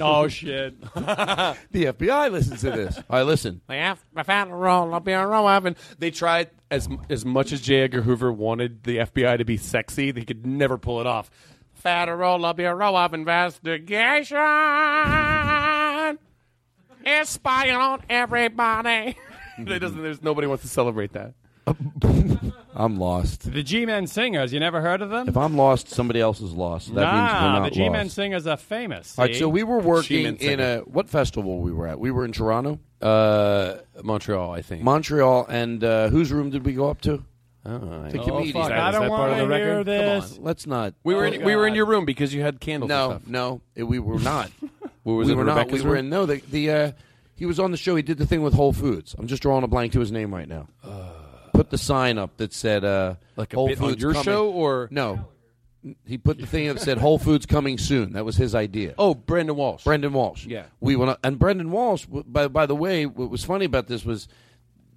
[0.00, 0.74] oh shit!
[0.94, 2.96] The FBI listens to this.
[2.96, 3.60] All right, listen.
[3.68, 7.24] They have I found a roll up here, roll up, and they tried as as
[7.24, 7.82] much as J.
[7.82, 11.30] Edgar Hoover wanted the FBI to be sexy, they could never pull it off.
[11.72, 14.38] Federal Bureau of Investigation
[17.04, 19.16] is spying on everybody.
[19.58, 20.02] It doesn't.
[20.02, 21.34] There's nobody wants to celebrate that.
[22.76, 23.52] I'm lost.
[23.52, 24.52] The G-Men Singers.
[24.52, 25.28] You never heard of them?
[25.28, 26.94] If I'm lost, somebody else is lost.
[26.94, 28.14] That nah, means we're not the G-Men lost.
[28.16, 29.18] Singers are famous.
[29.18, 31.98] All right, so we were working in a what festival we were at?
[32.00, 34.82] We were in Toronto, Uh, Montreal, I think.
[34.82, 37.22] Montreal, and uh, whose room did we go up to?
[37.66, 37.70] Oh,
[38.04, 38.52] I- The Oh, comedian.
[38.54, 39.86] fuck, that- I don't part want of to the hear record?
[39.86, 40.28] this.
[40.30, 40.94] Come on, let's not.
[41.04, 42.88] we were Oh, in, we were in your room because you had candles.
[42.88, 43.30] no, and stuff.
[43.30, 44.50] no, it- we were not.
[45.04, 45.56] What was we it, were not.
[45.56, 46.24] We Rebecca's were in no.
[46.24, 46.92] The, the uh,
[47.36, 47.94] he was on the show.
[47.94, 49.14] He did the thing with Whole Foods.
[49.18, 50.66] I'm just drawing a blank to his name right now.
[51.54, 54.24] Put the sign up that said uh, Like a Whole Foods your coming.
[54.24, 55.28] show, or No,
[56.04, 58.12] he put the thing up that said Whole Foods coming soon.
[58.14, 58.94] That was his idea.
[58.98, 59.84] oh, Brendan Walsh.
[59.84, 60.46] Brendan Walsh.
[60.46, 60.64] Yeah.
[60.80, 62.04] we went and Brendan Walsh.
[62.06, 64.26] By by the way, what was funny about this was,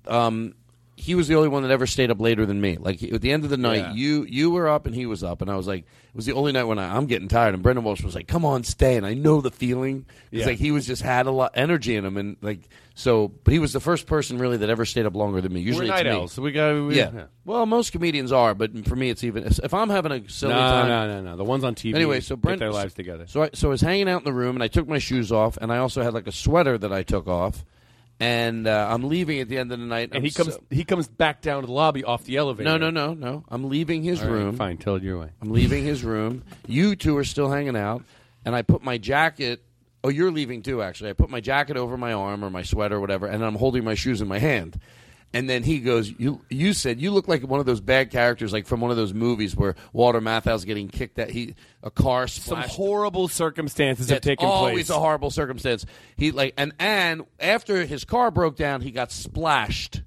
[0.07, 0.55] um,
[0.99, 2.77] he was the only one that ever stayed up later than me.
[2.77, 3.93] Like at the end of the night, Yeah.
[3.93, 6.33] you you were up and he was up, and I was like, it was the
[6.33, 7.53] only night when I, I'm getting tired.
[7.53, 10.05] And Brendan Walsh was like, "Come on, stay." And I know the feeling.
[10.31, 10.45] It's Yeah.
[10.47, 12.61] like he was just had a lot energy in him, and like
[12.95, 13.27] so.
[13.43, 15.61] But he was the first person really that ever stayed up longer than me.
[15.61, 16.17] Usually We're it's night me.
[16.19, 16.73] owls, so we got.
[16.87, 17.25] We, yeah.
[17.45, 20.59] Well, most comedians are, but for me, it's even if I'm having a silly No,
[20.59, 20.87] time.
[20.87, 21.37] no, no, no.
[21.37, 21.93] The ones on TV.
[21.93, 23.25] Anyway, so Brent their lives together.
[23.27, 25.31] So I, so I was hanging out in the room, and I took my shoes
[25.31, 27.63] off, and I also had like a sweater that I took off,
[28.19, 30.09] and uh, I'm leaving at the end of the night.
[30.11, 30.53] And I'm he comes.
[30.55, 32.69] so- he comes back down to the lobby off the elevator.
[32.69, 33.43] no, no, no, no.
[33.49, 34.55] I'm leaving his All right, room.
[34.57, 35.29] fine, tell it your way.
[35.41, 36.43] I'm leaving his room.
[36.67, 38.03] You two are still hanging out,
[38.45, 39.61] and I put my jacket.
[40.03, 41.09] Oh, you're leaving too, actually.
[41.09, 43.83] I put my jacket over my arm or my sweater or whatever, and I'm holding
[43.83, 44.79] my shoes in my hand.
[45.33, 48.53] And then he goes, "You, you said you look like one of those bad characters,
[48.53, 52.27] like from one of those movies where Walter Matthau's getting kicked at he a car
[52.27, 54.89] Some splashed horrible circumstances have That's taken always place.
[54.89, 55.85] a horrible circumstance.
[56.15, 60.01] He like and and after his car broke down, he got splashed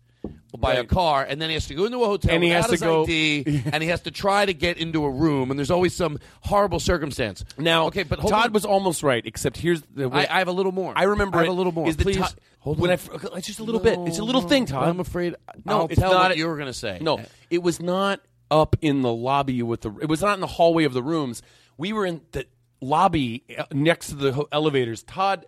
[0.59, 2.67] by a car, and then he has to go into a hotel And he has
[2.69, 5.71] to go- ID, and he has to try to get into a room, and there's
[5.71, 7.45] always some horrible circumstance.
[7.57, 8.53] Now, okay, but Todd on.
[8.53, 10.09] was almost right, except here's the.
[10.11, 10.93] I, I have a little more.
[10.97, 11.89] I remember I have it a little more.
[11.89, 12.99] Is the Please Todd- hold when on.
[12.99, 13.99] I it's just a little bit.
[14.01, 14.89] It's a little thing, Todd.
[14.89, 15.37] I'm afraid.
[15.65, 16.99] No, I'll it's tell not what you were going to say.
[17.01, 19.93] No, it was not up in the lobby with the.
[20.03, 21.43] It was not in the hallway of the rooms.
[21.79, 22.45] We were in the
[22.83, 25.03] lobby uh, next to the ho- elevators.
[25.05, 25.47] Todd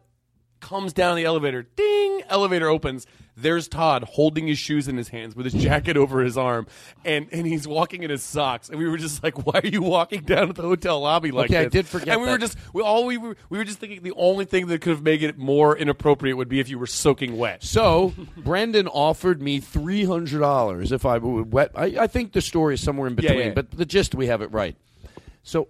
[0.61, 1.63] comes down the elevator.
[1.63, 2.23] Ding!
[2.29, 3.07] Elevator opens.
[3.35, 6.67] There's Todd holding his shoes in his hands with his jacket over his arm,
[7.05, 8.69] and and he's walking in his socks.
[8.69, 11.51] And we were just like, "Why are you walking down to the hotel lobby like
[11.51, 13.79] Okay, I did forget And we were just we all we were we were just
[13.79, 16.79] thinking the only thing that could have made it more inappropriate would be if you
[16.79, 17.63] were soaking wet.
[17.63, 21.71] So Brendan offered me three hundred dollars if I would wet.
[21.75, 23.55] I, I think the story is somewhere in Yeah, between, yeah.
[23.55, 24.77] but the gist we have it right.
[25.43, 25.69] So,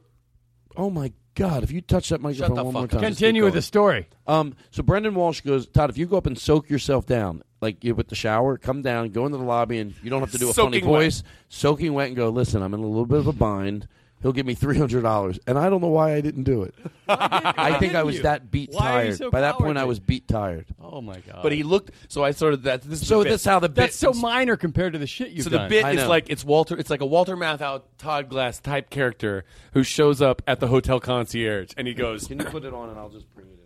[0.77, 1.63] oh my God!
[1.63, 4.09] If you touch that microphone the one more fuck time, Continue with the story.
[4.27, 7.83] Um, so Brendan Walsh goes, Todd, if you go up and soak yourself down, like
[7.85, 10.39] you with the shower, come down, go into the lobby, and you don't have to
[10.39, 11.03] do a funny Soaking wet.
[11.05, 12.29] voice, soaking wet, and go.
[12.29, 13.89] Listen, I'm in a little bit of a bind.
[14.23, 16.75] He'll give me three hundred dollars, and I don't know why I didn't do it.
[17.09, 18.23] I think I was you?
[18.23, 19.17] that beat why tired.
[19.17, 20.67] so By that point, I was beat tired.
[20.81, 21.41] Oh my god!
[21.43, 21.91] But he looked.
[22.09, 22.83] So I sort of that.
[22.83, 23.75] This is So the that's how the bit.
[23.83, 26.77] that's so minor compared to the shit you've So the bit is like it's Walter.
[26.79, 31.01] It's like a Walter Matthau, Todd Glass type character who shows up at the hotel
[31.01, 33.59] concierge, and he goes, Can you put it on, and I'll just bring it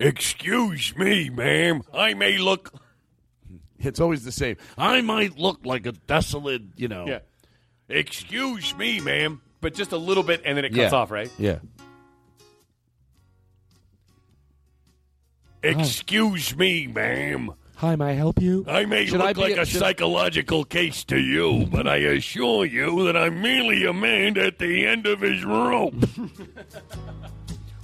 [0.00, 0.06] in.
[0.08, 1.82] Excuse me, ma'am.
[1.92, 2.72] I may look.
[3.80, 4.56] It's always the same.
[4.76, 7.06] I might look like a desolate, you know.
[7.06, 7.20] "Yeah,"
[7.88, 9.40] Excuse me, ma'am.
[9.60, 10.98] But just a little bit, and then it cuts Yeah.
[10.98, 11.30] off, right?
[11.38, 11.58] Yeah.
[15.62, 17.52] Excuse me, ma'am.
[17.76, 18.64] Hi, may I help you?
[18.68, 21.96] I may Should look I be- like a should- psychological case to you, but I
[21.96, 25.94] assure you that I'm merely a man at the end of his rope.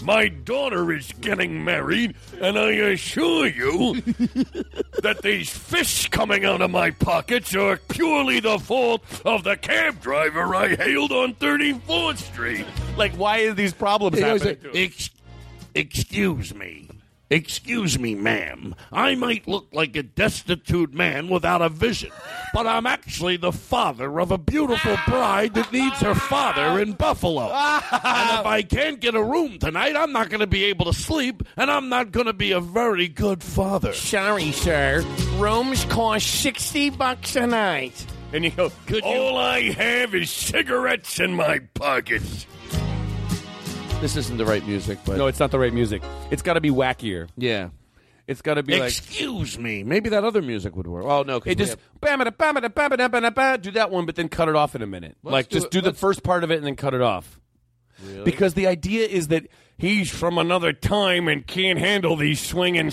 [0.05, 3.95] My daughter is getting married, and I assure you
[5.03, 10.03] that these fish coming out of my pockets are purely the fault of the cab
[10.03, 12.67] driver I hailed on 34th Street.
[12.99, 14.43] Like, why are these problems He happening?
[14.43, 14.73] say, to him?
[14.77, 15.11] Ex-
[15.75, 16.89] excuse me.
[17.35, 18.77] Excuse me, ma'am.
[18.93, 22.13] I might look like a destitute man without a vision,
[22.53, 27.47] but I'm actually the father of a beautiful bride that needs her father in Buffalo.
[27.47, 30.93] and if I can't get a room tonight, I'm not going to be able to
[30.93, 33.93] sleep, and I'm not going to be a very good father.
[33.93, 35.05] Sorry, sir.
[35.35, 38.07] Rooms cost sixty bucks a night.
[38.33, 39.11] And you go, could you?
[39.11, 42.47] All I have is cigarettes in my pockets.
[44.01, 46.03] This isn't the right music, but No, it's not the right music.
[46.31, 47.29] It's got to be wackier.
[47.37, 47.71] yeah.
[48.27, 48.89] It's got to be like.
[48.89, 49.83] Excuse me.
[49.83, 51.05] Maybe that other music would work.
[51.05, 53.35] Oh no, 'cause It we just have- bam it bam it bam it bam it
[53.35, 55.17] bam do that one, but then cut it off in a minute.
[55.23, 57.03] Like do just it- do the let's- first part of it and then cut it
[57.03, 57.39] off.
[58.25, 62.87] Because the idea is that He's from another time and can't handle these swinging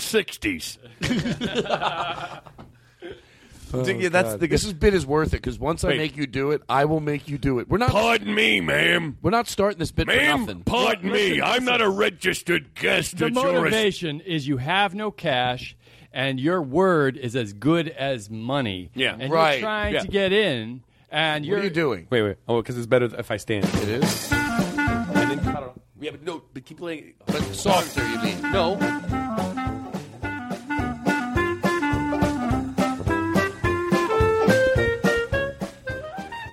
[3.78, 4.02] 60s.
[4.02, 6.50] yeah, that's the this is bit is worth it because once I make you do
[6.50, 7.68] it, I will make you do it.
[7.68, 9.18] We're not Pardon me, ma'am.
[9.22, 10.62] we're not starting this bit for Ma'am, nothing.
[10.64, 11.40] pardon me.
[11.40, 15.76] I'm not a registered guest the at your motivation is you have no cash,
[16.12, 18.90] and your word is as good as money.
[18.94, 19.16] Yeah.
[19.18, 19.52] and Right.
[19.54, 20.00] You're trying Yeah.
[20.00, 22.06] to get in, and What you're What are you doing?
[22.10, 25.68] wait wait oh because it's better if I stand It is and then cut it
[25.68, 25.78] off.
[26.00, 27.14] Yeah, but no, but keep playing.
[27.26, 28.06] but softer.
[28.08, 28.42] You mean?
[28.52, 28.74] No,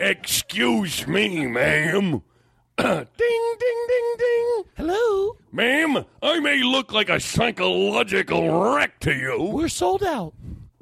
[0.10, 2.24] Excuse me, ma'am.
[2.80, 4.64] ding, ding, ding, ding.
[4.76, 9.52] Hello, Ma'am, I may look like a psychological wreck to you.
[9.54, 10.34] we're sold out.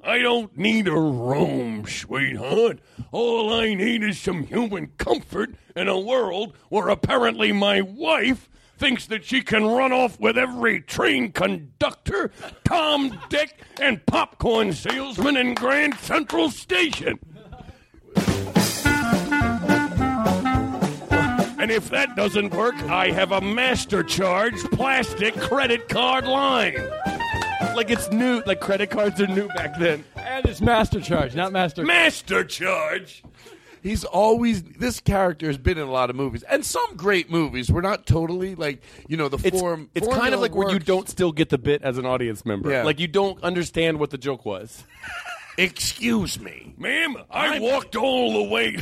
[0.01, 2.79] I don't need a room, sweetheart.
[3.11, 9.07] All I need is some human comfort in a world where apparently my wife thinks
[9.07, 12.31] that she can run off with every train conductor,
[12.63, 17.19] Tom, Dick, and popcorn salesman in Grand Central Station.
[21.59, 26.75] And if that doesn't work, I have a master charge plastic credit card line.
[27.75, 28.41] Like it's new.
[28.45, 30.03] Like credit cards are new back then.
[30.15, 31.83] And it's Master Charge, not Master.
[31.83, 33.23] Master charge.
[33.83, 37.71] He's always this character has been in a lot of movies and some great movies.
[37.71, 39.89] We're not totally like you know the It's, form.
[39.95, 40.85] it's kind formula of like where you works.
[40.85, 42.69] don't still get the bit as an audience member.
[42.71, 42.83] Yeah.
[42.83, 44.83] Like you don't understand what the joke was.
[45.57, 46.73] Excuse me.
[46.77, 48.77] Ma'am, I walked all the way.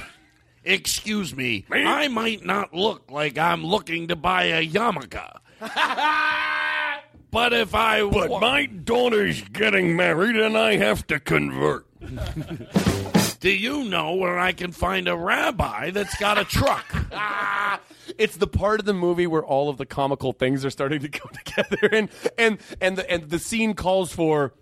[0.66, 1.66] Excuse me.
[1.72, 5.32] I might not look like I'm looking to buy a yarmulke.
[7.32, 11.86] but if I But my daughter's getting married and I have to convert.
[13.39, 16.86] Do you know where I can find a rabbi that's got a truck?
[18.18, 21.09] it's the part of the movie where all of the comical things are starting to
[21.09, 24.53] come together, and and and the and the scene calls for,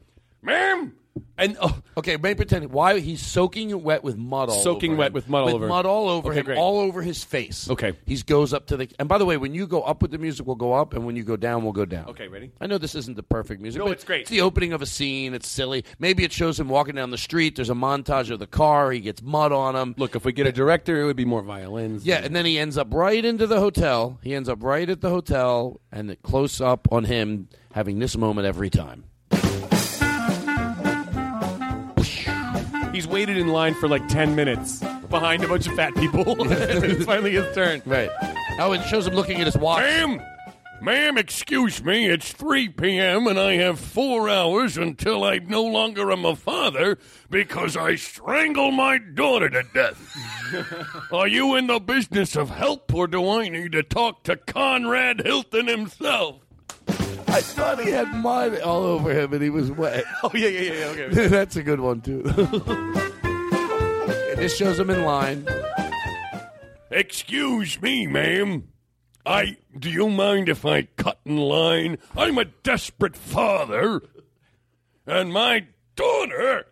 [0.41, 0.95] ma'am,
[1.37, 4.99] and oh, Okay, make pretend why he's soaking it wet with mud all Soaking over
[4.99, 5.13] wet him.
[5.13, 6.57] with mud all over mud all over Okay, him, great.
[6.57, 7.69] all over his face.
[7.69, 7.93] Okay.
[8.05, 8.89] he goes up to the.
[8.97, 11.05] And by the way, when you go up with the music, we'll go up, and
[11.05, 12.07] when you go down, we'll go down.
[12.09, 12.51] Okay, ready?
[12.59, 13.79] I know this isn't the perfect music.
[13.79, 14.21] No, but it's great.
[14.21, 15.33] It's the opening of a scene.
[15.33, 15.85] It's silly.
[15.99, 17.55] Maybe it shows him walking down the street.
[17.55, 18.91] There's a montage of the car.
[18.91, 19.93] He gets mud on him.
[19.97, 22.05] look, if we get a director, it would be more violins.
[22.05, 24.17] Yeah, and then he ends up right into the hotel.
[24.23, 28.15] He ends up right at the hotel, and it close up on him having this
[28.17, 29.03] moment every time.
[33.03, 34.79] He's waited in line for like ten minutes
[35.09, 36.23] behind a bunch of fat people.
[36.51, 37.81] it's finally his turn.
[37.85, 38.09] Right.
[38.59, 39.81] Oh, it shows him looking at his watch.
[39.81, 40.21] Ma'am,
[40.81, 42.07] ma'am, excuse me.
[42.07, 43.27] It's 3 p.m.
[43.27, 46.97] and I have four hours until I no longer am a father
[47.29, 51.11] because I strangled my daughter to death.
[51.11, 55.21] Are you in the business of help or do I need to talk to Conrad
[55.25, 56.42] Hilton himself?
[57.33, 60.03] I thought he had mud all over him and he was wet.
[60.23, 60.73] Oh yeah, yeah, yeah.
[60.73, 61.27] yeah, Okay.
[61.29, 62.21] That's a good one too.
[62.25, 62.37] And
[64.37, 65.47] this shows him in line.
[66.91, 68.67] Excuse me, ma'am.
[69.25, 71.97] I do you mind if I cut in line?
[72.15, 74.03] I'm a desperate father,
[75.07, 75.65] and my
[75.95, 76.67] daughter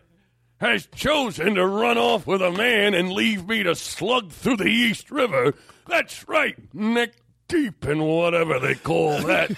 [0.58, 4.68] has chosen to run off with a man and leave me to slug through the
[4.68, 5.54] East River.
[5.88, 7.14] That's right, neck
[7.48, 9.50] deep in whatever they call that.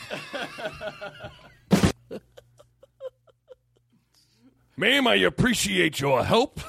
[4.76, 6.60] Ma'am, I appreciate your help,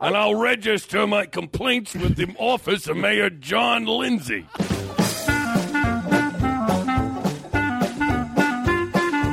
[0.00, 4.46] and I'll register my complaints with the office of Mayor John Lindsay.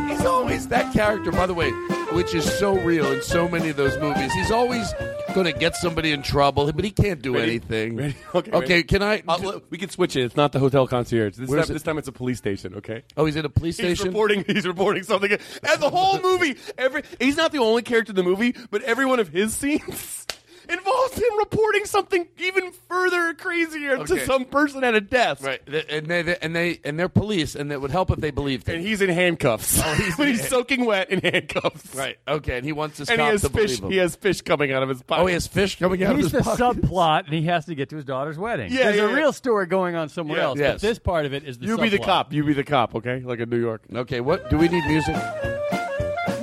[0.07, 1.69] He's always that character, by the way,
[2.11, 4.34] which is so real in so many of those movies.
[4.34, 4.91] He's always
[5.34, 7.51] going to get somebody in trouble, but he can't do Ready?
[7.51, 7.95] anything.
[7.95, 8.15] Ready?
[8.36, 8.84] Okay, Okay, ready?
[8.84, 9.23] can I?
[9.28, 10.21] Uh, look, we can switch it.
[10.23, 11.36] It's not the hotel concierge.
[11.36, 11.73] This Where's time, it?
[11.73, 12.75] this time it's a police station.
[12.75, 13.03] Okay.
[13.15, 13.89] oh, he's at a police station.
[13.89, 14.11] He's station.
[14.13, 14.43] reporting.
[14.47, 15.32] He's reporting something.
[15.32, 19.05] And the whole movie, every he's not the only character in the movie, but every
[19.05, 20.26] one of his scenes
[20.70, 25.43] involves him reporting something even further crazier to some person at a desk.
[25.43, 28.32] Right, and they, they- and they and they're police, and it would help if they
[28.32, 28.76] believed him.
[28.76, 29.80] And he's in handcuffs.
[29.84, 31.93] Oh, he's- but he's soaking wet in handcuffs.
[31.95, 32.18] Right.
[32.28, 33.80] Okay, and he wants this And he has to fish.
[33.80, 35.22] He has fish coming out of his pocket.
[35.22, 36.76] oh, he has fish coming out He's of the his pocket.
[36.76, 38.72] He's the subplot, and he has to get to his daughter's wedding.
[38.72, 39.15] Yeah, There's yeah, a yeah.
[39.15, 40.43] real story going on somewhere Yeah.
[40.45, 40.74] else, Yes.
[40.76, 42.34] but this part of it is the You be the cop.
[42.34, 42.95] You be the cop.
[42.95, 43.82] Okay, like in New York.
[43.93, 45.15] Okay, what do we need music?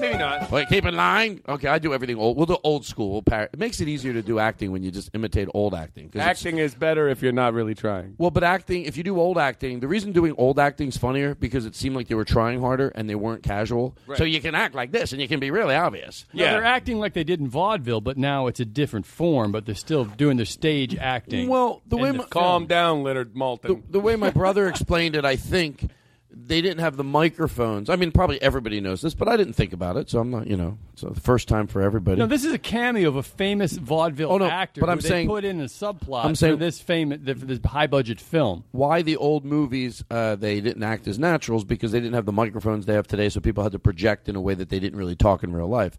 [0.01, 0.51] Maybe not.
[0.51, 1.41] Wait, keep in line.
[1.49, 2.37] Okay, I do everything old.
[2.37, 3.13] We'll do old school.
[3.13, 6.05] We'll par- it makes it easier to do acting when you just imitate old acting.
[6.11, 8.15] 'cause it's- Acting is better if you're not really trying.
[8.19, 11.35] Well, but acting, if you do old acting, the reason doing old acting is funnier
[11.35, 13.97] because it seemed like they were trying harder and they weren't casual.
[14.17, 16.25] So you can act like this and you can be really obvious.
[16.33, 19.53] No, they're acting like they did in vaudeville, but now it's a different form.
[19.53, 21.49] But they're still doing their stage acting.
[21.49, 23.63] Well, the in way the my- Calm down, Leonard Maltin.
[23.63, 25.89] The, the way my brother explained it, I think
[26.37, 27.89] they didn't have the microphones.
[27.89, 30.47] I mean, probably everybody knows this, but I didn't think about it, so I'm not,
[30.47, 32.19] you know, it's the first time for everybody.
[32.19, 34.81] No, this is a cameo of a famous vaudeville Oh, no, actor.
[34.81, 37.61] but I'm they saying- put in a subplot I'm saying- for this famous, for this
[37.65, 38.65] high budget film.
[38.73, 42.33] why the old movies uh, they didn't act as naturals because they didn't have the
[42.33, 44.99] microphones they have today, so people had to project in a way that they didn't
[44.99, 45.97] really talk in real life.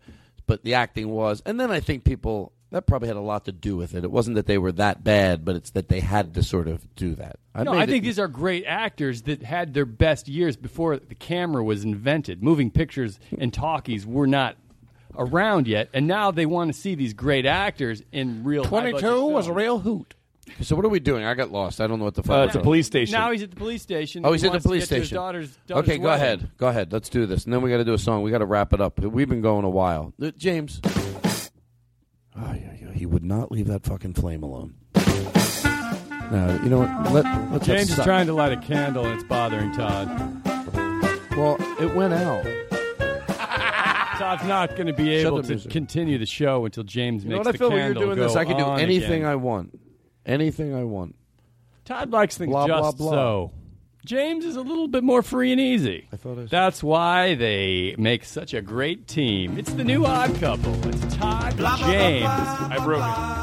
[0.48, 3.52] But the acting was, and then I think people that probably had a lot to
[3.52, 4.04] do with it.
[4.04, 6.94] It wasn't that they were that bad, but it's that they had to sort of
[6.96, 7.38] do that.
[7.56, 10.98] no, made I it- think these are great actors that had their best years before
[10.98, 12.44] the camera was invented.
[12.44, 14.58] Moving pictures and talkies were not
[15.18, 18.66] around yet, and now they want to see these great actors in real.
[18.66, 20.14] Twenty-two was a real hoot.
[20.62, 21.24] So what are we doing?
[21.24, 21.82] I got lost.
[21.82, 22.38] I don't know what the fuck.
[22.38, 23.14] Uh, it's a police station.
[23.14, 24.24] Now he's at the police station.
[24.26, 25.16] Oh, He he's at the police get to his station.
[25.16, 26.24] daughter's- daughter's okay, go wedding.
[26.24, 26.52] ahead.
[26.58, 26.94] Go ahead.
[26.94, 28.22] Let's do this, and then we got to do a song.
[28.22, 29.00] We got to wrap it up.
[29.00, 30.14] We've been going a while.
[30.22, 30.82] Uh, James.
[32.38, 34.76] Oh, yeah, yeah, he would not leave that fucking flame alone.
[34.96, 37.14] Now, you know what?
[37.14, 40.08] Let, let's James is trying to light a candle and it's bothering Todd.
[41.38, 42.44] Well, it went out.
[44.18, 45.72] Todd's not going to be Shut able the to music.
[45.72, 48.04] continue the show until James You know makes what I the feel when you're candle
[48.04, 48.36] doing go this?
[48.36, 49.26] I can do on anything again.
[49.26, 49.80] I want.
[50.26, 51.16] Anything I want.
[51.86, 53.12] Todd likes things Blah, blah, just blah.
[53.12, 53.52] so.
[54.06, 56.08] James is a little bit more free and easy.
[56.14, 59.58] I thought I That's why they make such a great team.
[59.58, 60.74] It's the new odd couple.
[60.88, 62.26] It's Todd James.
[62.26, 63.36] I broke it.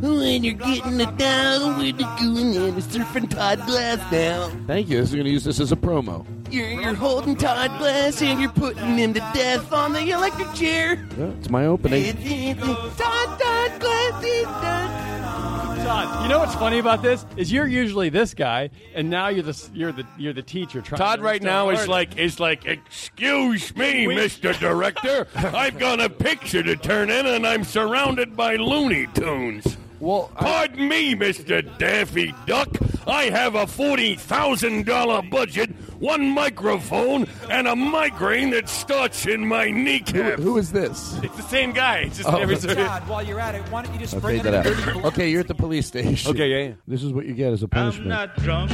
[0.00, 2.78] Oh, when you're getting it down, we're doing it.
[2.78, 4.50] It's surfing Todd Glass now.
[4.66, 4.98] Thank you.
[4.98, 6.24] This is going to use this as a promo.
[6.50, 11.04] You're, you're holding Todd Glass and you're putting him to death on the electric chair.
[11.18, 12.14] Yeah, it's my opening.
[12.56, 15.17] Todd, Todd Glass is done.
[15.88, 19.42] Todd, you know what's funny about this is you're usually this guy, and now you're
[19.42, 20.82] the you're the you're the teacher.
[20.82, 24.58] Trying Todd to right now is like is like, excuse me, Mr.
[24.60, 25.26] Director.
[25.34, 29.78] I've got a picture to turn in and I'm surrounded by Looney Tunes.
[30.00, 31.62] Well, pardon me, Mr.
[31.78, 32.68] Daffy Duck.
[33.06, 39.46] I have a forty thousand dollar budget, one microphone, and a migraine that starts in
[39.46, 40.38] my kneecap.
[40.38, 41.18] Who is this?
[41.22, 41.98] It's the same guy.
[42.00, 42.74] It's just Oh, every okay.
[42.74, 44.90] Todd, while you're at it, why don't you just I'll bring fade in that a
[44.98, 45.04] out.
[45.06, 46.30] Okay, you're at the police station.
[46.30, 46.74] Okay, yeah, yeah.
[46.86, 48.12] This is what you get as a punishment.
[48.12, 48.70] I'm not drunk.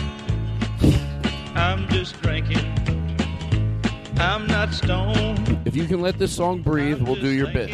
[1.55, 2.59] I'm just drinking.
[4.19, 5.59] I'm not stoned.
[5.65, 7.71] If you can let this song breathe, we'll do your bit.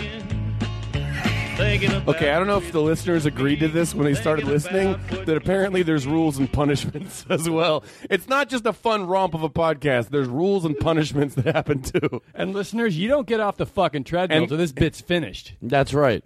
[1.61, 4.46] Thinking about Okay, I don't know if the listeners agreed to this when they started
[4.46, 4.98] listening.
[5.26, 7.84] That apparently there's rules and punishments as well.
[8.08, 10.08] It's not just a fun romp of a podcast.
[10.08, 12.22] There's rules and punishments that happen too.
[12.34, 15.54] And listeners, you don't get off the fucking treadmill And- until this bit's finished.
[15.61, 16.24] That's right.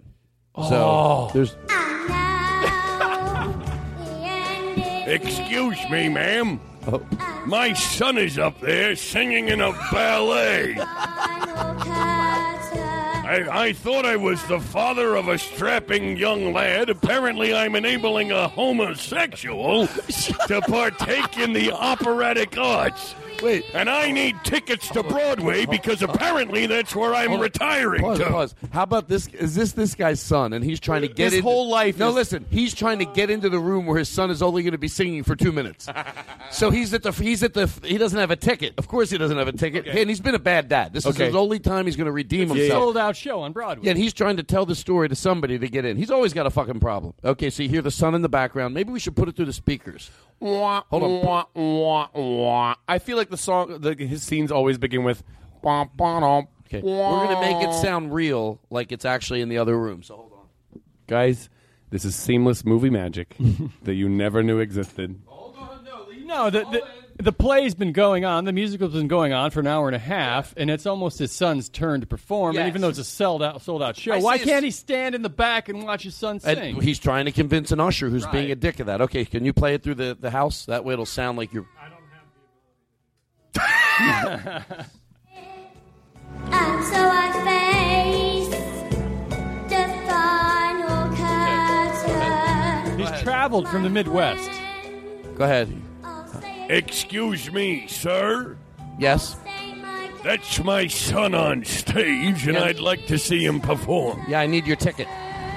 [0.55, 0.69] Oh.
[0.69, 1.55] So there's
[5.07, 6.59] Excuse me, ma'am.
[7.45, 10.75] My son is up there singing in a ballet.
[13.27, 16.89] I, I thought I was the father of a strapping young lad.
[16.89, 23.15] Apparently, I'm enabling a homosexual to partake in the operatic arts.
[23.43, 23.65] Wait.
[23.73, 28.25] And I need tickets to Broadway because apparently that's where I'm Hold retiring Pause, to.
[28.25, 28.55] pause.
[28.71, 29.27] How about this?
[29.27, 30.53] Is this this guy's son?
[30.53, 32.45] And he's trying to get His in- whole life No, is- listen.
[32.49, 34.87] He's trying to get into the room where his son is only going to be
[34.87, 35.87] singing for two minutes.
[36.51, 38.73] so he's at the he's at the he doesn't have a ticket.
[38.77, 39.87] Of course, he doesn't have a ticket.
[39.87, 40.93] And he's been a bad dad.
[40.93, 41.25] This is Okay.
[41.27, 42.83] his only time he's going to redeem It's a himself.
[42.83, 43.85] sold out show on Broadway.
[43.85, 45.97] Yeah, and he's trying to tell the story to somebody to get in.
[45.97, 47.13] He's always got a fucking problem.
[47.23, 48.73] Okay, so you hear the son in the background.
[48.73, 50.09] Maybe we should put it through the speakers.
[50.39, 51.21] Wah, Hold on.
[51.21, 52.75] Wah, wah, wah.
[52.87, 55.23] I feel like the song, the, his scenes always begin with.
[55.61, 59.49] Wah, wah, wah, Okay, we're going to make it sound real, like it's actually in
[59.49, 60.01] the other room.
[60.03, 60.81] So hold on.
[61.07, 61.49] Guys,
[61.91, 63.35] this is seamless movie magic
[63.83, 65.21] that you never knew existed.
[66.25, 66.81] No, the, the
[67.17, 68.43] the play's been going on.
[68.45, 71.31] The musical's been going on for an hour and a half, and it's almost his
[71.31, 72.57] son's turn to perform.
[72.57, 75.15] And even though it's a sold out sold out show, I why can't he stand
[75.15, 76.81] in the back and watch his son And sing?
[76.81, 79.01] he's trying to convince an usher who's being a dick of that.
[79.01, 80.65] Okay, can you play it through the, the house?
[80.65, 81.67] That way it'll sound like you're.
[86.47, 88.49] And so I face
[89.69, 91.15] the final
[92.89, 92.99] curtain.
[92.99, 94.49] He's traveled from the Midwest.
[95.35, 95.69] Go ahead.
[96.69, 98.57] Excuse me, sir.
[98.99, 99.35] Yes.
[100.23, 102.63] That's my son on stage, and Yeah.
[102.63, 104.23] I'd like to see him perform.
[104.27, 105.07] Yeah, I need your ticket.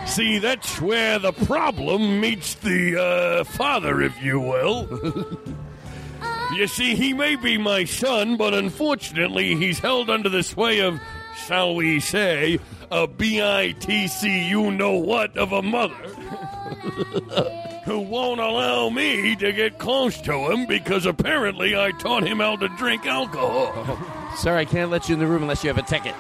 [0.07, 4.87] See, that's where the problem meets the uh, father, if you will.
[6.55, 10.99] you see, he may be my son, but unfortunately, he's held under the sway of,
[11.47, 12.59] shall we say,
[12.91, 15.95] a B-I-T-C you know what of a mother.
[17.89, 22.57] Who won't allow me to get close to him because apparently I taught him how
[22.57, 23.99] to drink alcohol.
[24.37, 26.15] Sir, I can't let you in the room unless you have a ticket.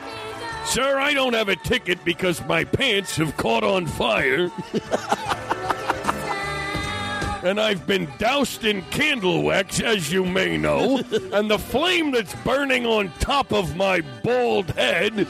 [0.64, 4.50] Sir, I don't have a ticket because my pants have caught on fire.
[7.44, 10.96] and I've been doused in candle wax, as you may know.
[11.34, 15.28] and the flame that's burning on top of my bald head.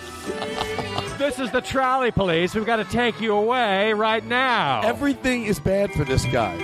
[1.19, 2.55] This is the trolley police.
[2.55, 4.83] We've got to take you away right now.
[4.85, 6.55] Everything is bad for this guy.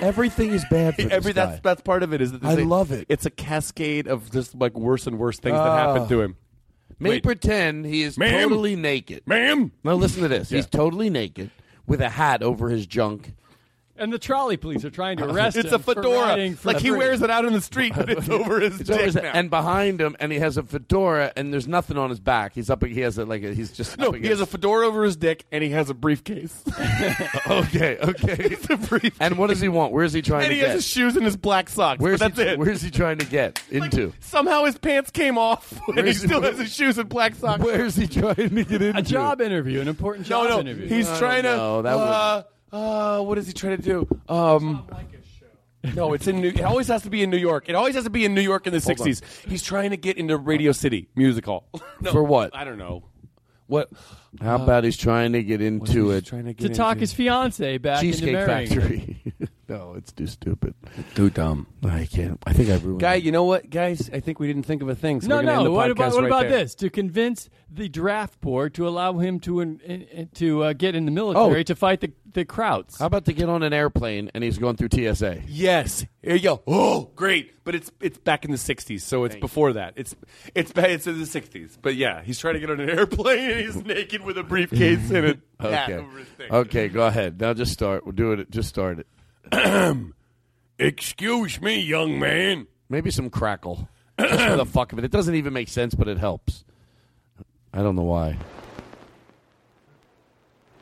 [0.00, 1.46] Everything is bad for Every this guy.
[1.50, 2.20] that's that's part of it.
[2.20, 3.06] Is that I there's love it.
[3.08, 5.94] It's a cascade of just like worse and worse things that Ah.
[5.94, 6.36] happen to him.
[7.00, 7.22] May Wait.
[7.24, 8.48] pretend he is Ma'am?
[8.48, 9.22] totally naked.
[9.26, 9.72] Ma'am?
[9.82, 10.50] Now listen to this.
[10.52, 10.56] Yeah.
[10.56, 11.50] He's totally naked
[11.86, 13.34] with a hat over his junk,
[13.96, 15.74] And the trolley police are trying to arrest It's him.
[15.74, 16.50] It's a fedora.
[16.56, 16.98] for Like he free.
[16.98, 19.30] wears it out in the street, but it's over his It's over dick his- now.
[19.32, 22.54] and behind him, and he has a fedora, and there's nothing on his back.
[22.54, 22.84] He's up.
[22.84, 25.44] He has a, like a, he's just no, he has a fedora over his dick,
[25.52, 26.60] and he has a briefcase.
[27.46, 28.56] okay, okay.
[29.20, 29.92] and what does he want?
[29.92, 30.48] Where's he trying to get into?
[30.48, 30.66] and to he get?
[30.70, 32.00] has his shoes and his black socks.
[32.00, 32.58] where's but that's he, it.
[32.58, 34.12] Where's he trying to get into?
[34.20, 37.62] Somehow his pants came off, and he Where's- still has his shoes and black socks.
[37.62, 38.98] Where's he trying to get into?
[38.98, 40.88] A job interview, an important job no, interview.
[40.88, 41.56] he's trying to.
[41.56, 41.82] know.
[41.82, 42.42] That uh,
[42.74, 44.08] uh, what is he trying to do?
[44.28, 44.86] Um,
[45.94, 46.48] no, it's in New.
[46.48, 47.68] It always has to be in New York.
[47.68, 49.06] It always has to be in New York in the Hold on.
[49.06, 49.46] '60s.
[49.48, 51.68] He's trying to get into Radio City Music Hall.
[52.00, 52.54] No, For what?
[52.54, 53.04] I don't know.
[53.66, 53.88] What?
[54.42, 56.26] How about he's trying to get into it?
[56.26, 58.80] Trying to to talk his fiance back into Cheesecake marrying her.
[58.80, 59.22] Factory.
[59.68, 60.74] no, it's too stupid.
[61.14, 61.66] Too dumb.
[61.82, 62.38] I can't.
[62.46, 63.00] I think I ruined.
[63.00, 63.24] Guy, it.
[63.24, 64.10] you know what, guys?
[64.12, 65.22] I think we didn't think of a thing.
[65.22, 65.58] So no, we're gonna no.
[65.60, 66.50] End the What podcast about what right about there.
[66.58, 66.74] this?
[66.76, 70.94] To convince the draft board to allow him to in, in, in- to uh, get
[70.94, 71.62] in the military Oh.
[71.62, 72.98] to fight the the Krauts.
[72.98, 75.42] How about to get on an airplane and he's going through TSA?
[75.46, 76.04] Yes.
[76.22, 76.62] Here you go.
[76.66, 77.64] Oh, great!
[77.64, 79.94] But it's it's back in the '60s, so it's before that.
[79.96, 80.14] It's
[80.54, 81.78] it's ba- it's in the '60s.
[81.80, 85.10] But yeah, he's trying to get on an airplane and he's naked with a briefcase
[85.10, 85.94] and a hat Okay.
[85.94, 86.52] over his thing.
[86.52, 87.40] Okay, go ahead.
[87.40, 88.04] Now just start.
[88.04, 88.50] We'll do it.
[88.50, 89.06] Just start it.
[90.78, 92.66] Excuse me, young man.
[92.88, 93.88] Maybe some crackle.
[94.18, 95.04] Just for the fuck of it.
[95.04, 96.64] It doesn't even make sense, but it helps.
[97.72, 98.38] I don't know why.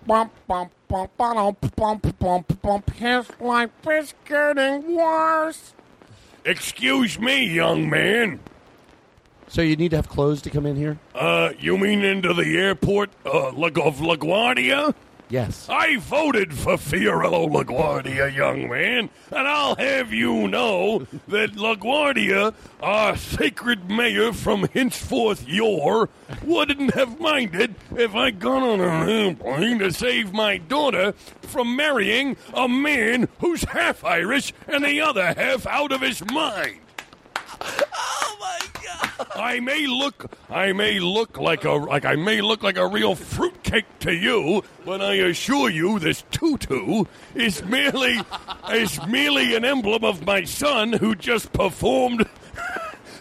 [0.06, 2.90] Bump, bump, bump, bump, bump, bump, bump.
[2.94, 5.74] His life is getting worse.
[6.44, 8.40] Excuse me, young man.
[9.48, 10.98] So you need to have clothes to come in here?
[11.14, 14.94] Uh, you mean into the airport uh, La- of LaGuardia?
[15.32, 15.66] Yes.
[15.70, 22.52] I voted for Fiorello LaGuardia, young man, and I'll have you know that LaGuardia,
[22.82, 26.10] our sacred mayor from henceforth your,
[26.44, 32.36] wouldn't have minded if I'd gone on an airplane to save my daughter from marrying
[32.52, 36.80] a man who's half Irish and the other half out of his mind.
[37.62, 38.12] Oh,
[39.34, 43.14] I may look, I may look like a, like I may look like a real
[43.14, 47.04] fruitcake to you, but I assure you, this tutu
[47.34, 48.20] is merely,
[48.70, 52.28] is merely an emblem of my son who just performed.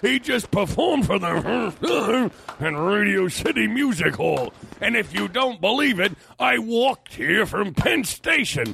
[0.01, 4.51] He just performed for the and Radio City Music Hall.
[4.81, 8.73] And if you don't believe it, I walked here from Penn Station.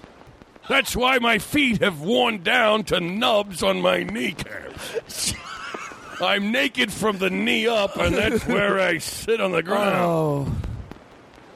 [0.69, 5.33] That's why my feet have worn down to nubs on my kneecaps.
[6.21, 9.95] I'm naked from the knee up, and that's where I sit on the ground.
[9.95, 10.55] Oh.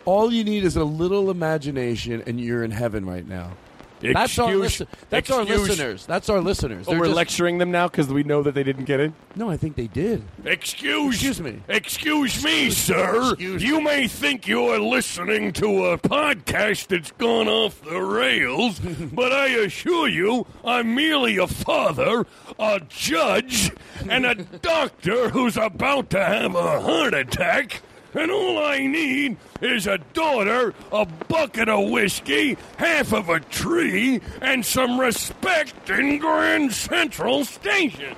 [0.05, 3.53] All you need is a little imagination, and you're in heaven right now.
[4.01, 6.05] That's our, listen- that's our excuse- listeners.
[6.05, 6.85] That's our listeners.
[6.87, 9.13] Oh, They're we're just- lecturing them now because we know that they didn't get it.
[9.35, 10.23] No, I think they did.
[10.45, 11.61] Excuse, Excuse me.
[11.67, 13.31] Excuse me, sir.
[13.33, 18.79] Excuse you may think you're listening to a podcast that's gone off the rails,
[19.13, 22.25] but I assure you, I'm merely a father,
[22.59, 23.71] a judge,
[24.09, 27.81] and a doctor who's about to have a heart attack.
[28.13, 34.21] And all I need is a daughter, a bucket of whiskey, half of a tree,
[34.41, 38.15] and some respect in Grand Central Station.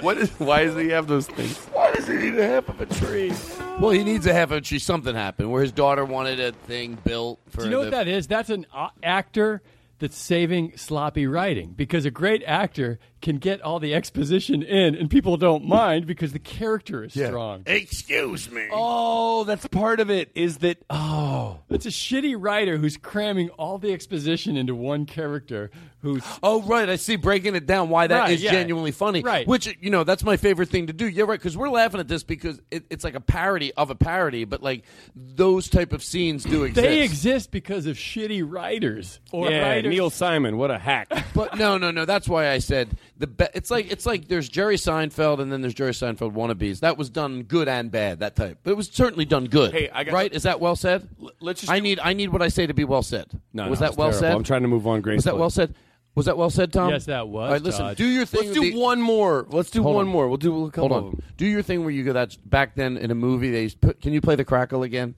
[0.00, 0.30] What is?
[0.38, 1.56] Why does he have those things?
[1.66, 3.32] Why does he need a half of a tree?
[3.80, 4.78] Well, he needs a half of a tree.
[4.78, 7.58] Something happened where his daughter wanted a thing built for.
[7.58, 8.26] Do you know the, what that is?
[8.26, 9.62] That's an uh, actor
[9.98, 15.10] that's saving sloppy writing because a great actor can get all the exposition in and
[15.10, 17.64] people don't mind because the character is strong.
[17.66, 18.68] Excuse me.
[18.70, 20.30] Oh, that's part of it.
[20.36, 20.78] Is that?
[20.88, 25.72] Oh, It's a shitty writer who's cramming all the exposition into one character
[26.02, 27.16] who's Oh right, I see.
[27.16, 28.52] Breaking it down, why that is Right, yeah.
[28.52, 29.22] genuinely funny.
[29.22, 29.44] Right.
[29.44, 31.08] Which you know, that's my favorite thing to do.
[31.08, 31.38] Yeah, right.
[31.38, 34.62] Because we're laughing at this because it, it's like a parody of a parody, but
[34.62, 34.84] like
[35.16, 36.86] those type of scenes do exist.
[36.86, 39.62] they exist because of shitty writers or yeah.
[39.62, 39.90] writers.
[39.90, 41.08] Neil Simon, what a hack.
[41.34, 42.04] But no, no, no.
[42.04, 43.26] That's why I said the.
[43.26, 46.80] Be- it's like it's like there's Jerry Seinfeld and then there's Jerry Seinfeld wannabes.
[46.80, 48.20] That was done good and bad.
[48.20, 49.72] That type, but it was certainly done good.
[49.72, 50.32] Hey, I got- right?
[50.32, 51.08] Is that well said?
[51.40, 53.26] let's just I do- need I need what I say to be well said.
[53.52, 54.20] No, was no, that well terrible.
[54.28, 54.32] said?
[54.34, 55.16] I'm trying to move on gracefully.
[55.16, 55.74] Was that well said?
[56.14, 56.88] Was that well said, Tom?
[56.90, 57.82] Yes, that was, All right, listen.
[57.84, 57.96] Todd.
[57.98, 58.44] Do your thing.
[58.46, 59.46] Let's do the- one more.
[59.50, 60.10] Let's do Hold one on.
[60.12, 60.28] more.
[60.28, 61.10] We'll do a couple Hold of on.
[61.10, 61.22] them.
[61.36, 62.14] Do your thing where you go.
[62.14, 63.50] That's back then in a movie.
[63.50, 65.14] They used to put, can you play the crackle again?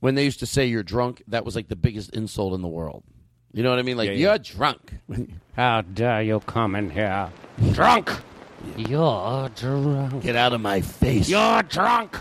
[0.00, 2.68] When they used to say you're drunk, that was like the biggest insult in the
[2.68, 3.04] world.
[3.54, 3.96] You know what I mean?
[3.96, 4.28] Like Yeah, yeah.
[4.30, 4.94] you're drunk.
[5.56, 7.30] How dare you come in here?
[7.72, 8.10] Drunk!
[8.76, 10.22] You're drunk.
[10.24, 11.28] Get out of my face.
[11.28, 12.18] You're drunk!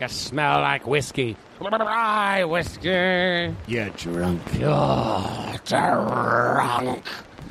[0.00, 1.36] You smell like whiskey.
[1.60, 3.54] Rye whiskey.
[3.66, 4.40] You're drunk.
[4.58, 7.04] You're drunk.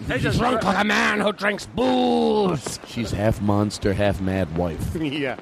[0.08, 2.80] drunk like a man who drinks booze.
[2.88, 4.96] She's half monster, half mad wife.
[5.00, 5.38] yeah.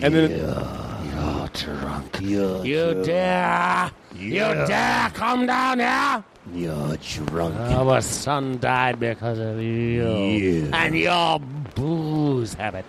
[0.00, 2.18] And then You're drunk.
[2.22, 3.90] You're You dare?
[4.16, 4.64] You Yeah.
[4.64, 6.24] dare come down here?
[6.54, 6.96] You're
[7.26, 7.56] drunk.
[7.56, 10.84] Our son died because of you Yeah.
[10.84, 11.38] and your
[11.74, 12.84] booze habit.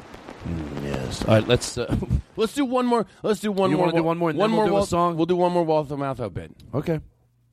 [0.83, 1.23] Yes.
[1.25, 1.95] All right, let's uh,
[2.37, 3.05] Let's do one more.
[3.23, 3.87] Let's do one You more.
[3.87, 5.17] wanna do one more and One then we'll more do a song?
[5.17, 6.51] We'll do one more Walter Matthau bit.
[6.73, 7.01] Okay.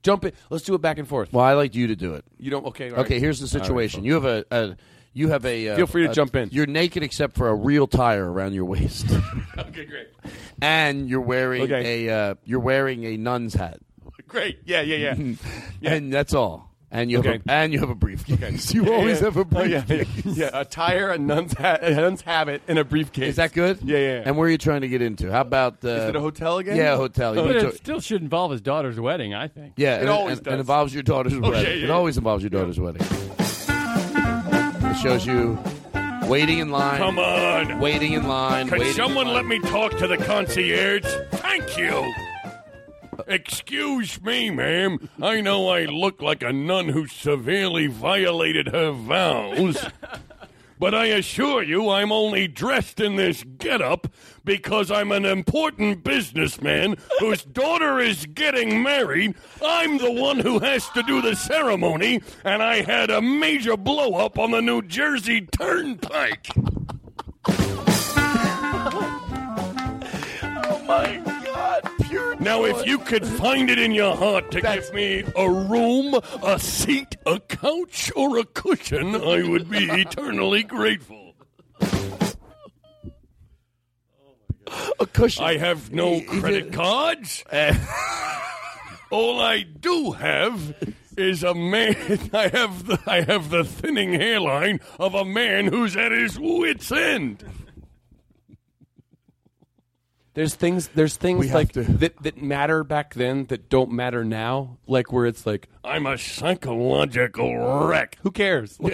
[0.03, 0.37] Jump it.
[0.51, 1.33] Let's do it back and forth.
[1.33, 2.25] Well, I like you to do it.
[2.39, 2.65] You don't.
[2.67, 2.91] Okay.
[2.91, 3.07] all right.
[3.07, 4.01] Okay, here's the situation.
[4.01, 4.05] fine.
[4.05, 4.77] you have a, a
[5.13, 5.71] you have a.
[5.71, 6.49] Uh, Feel free to a- jump in.
[6.53, 9.07] You're naked except for a real tire around your waist,
[9.59, 10.09] okay, great.
[10.63, 12.07] and you're wearing Okay.
[12.07, 13.81] a uh, you're wearing a nun's hat,
[14.29, 14.59] Great.
[14.65, 15.35] Yeah, yeah, yeah.
[15.81, 15.93] yeah.
[15.95, 16.65] and that's all.
[16.89, 18.73] And you have a, and you have a briefcase.
[18.75, 19.25] You Yeah, always yeah.
[19.25, 20.25] have a Oh, yeah, briefcase.
[20.25, 20.61] yeah, yeah.
[20.61, 23.31] A tire, a nun's hat, a nun's habit, and a briefcase.
[23.31, 23.81] Is that good?
[23.83, 24.05] Yeah, yeah.
[24.19, 24.23] yeah.
[24.25, 25.31] And where are you trying to get into?
[25.31, 26.77] How about uh, Is it a hotel again?
[26.77, 27.35] Yeah, a hotel.
[27.37, 29.75] You But it to- still should involve his daughter's wedding, I think.
[29.77, 30.53] yeah, It and, always and, does.
[30.53, 31.79] and involves your daughter's Oh, wedding.
[31.81, 33.03] yeah, it always involves your daughter's wedding.
[33.69, 35.59] It shows you
[36.29, 36.99] waiting in line.
[36.99, 37.81] Come on.
[37.81, 38.69] Waiting in line.
[38.69, 41.05] Can waiting someone in let me talk to the concierge?
[41.33, 42.13] Thank you.
[43.27, 45.09] Excuse me, ma'am.
[45.21, 49.85] I know I look like a nun who severely violated her vows.
[50.79, 54.09] But I assure you, I'm only dressed in this getup
[54.45, 59.35] because I'm an important businessman whose daughter is getting married.
[59.65, 64.15] I'm the one who has to do the ceremony, and I had a major blow
[64.15, 66.49] up on the New Jersey Turnpike.
[70.69, 71.36] Oh my.
[72.47, 76.61] Now, if you could find it in your heart to give me a room, a
[76.61, 81.35] seat, a couch, or a cushion, I would be eternally grateful.
[85.01, 85.43] a cushion.
[85.43, 87.43] I have no credit cards.
[89.11, 91.97] All I do have is a man.
[92.33, 96.93] I have the, I have the thinning hairline of a man who's at his wits'
[96.93, 97.43] end.
[100.37, 100.89] There's things.
[100.89, 104.77] There's things like to- that that matter back then that don't matter now.
[104.87, 107.57] Like where it's like, I'm a psychological
[107.89, 108.19] wreck.
[108.23, 108.79] who cares?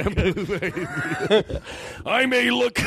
[2.06, 2.78] I may look.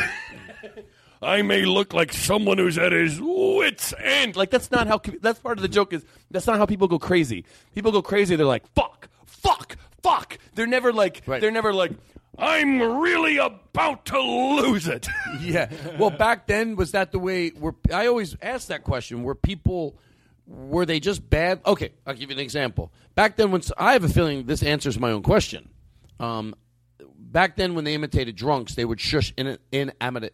[1.22, 4.38] I may look like someone who's at his wits' end.
[4.38, 5.02] Like that's not how.
[5.22, 5.92] That's part of the joke.
[5.92, 7.44] Is that's not how people go crazy.
[7.74, 8.38] People go crazy.
[8.38, 10.38] They're like, fuck, fuck, fuck.
[10.56, 11.24] They're never like.
[11.26, 11.42] Right.
[11.42, 11.92] They're never like.
[12.38, 15.08] I'm really about to lose it.
[15.42, 15.70] yeah.
[15.98, 17.52] Well, back then, was that the way?
[17.52, 19.24] Were I always ask that question?
[19.24, 19.98] Were people
[20.48, 21.62] were they just bad?
[21.66, 22.92] Okay, I'll give you an example.
[23.16, 25.70] Back then, when I have a feeling this answers my own question.
[26.20, 26.56] Um,
[27.18, 30.30] back then, when they imitated drunks, they would shush in in amateur.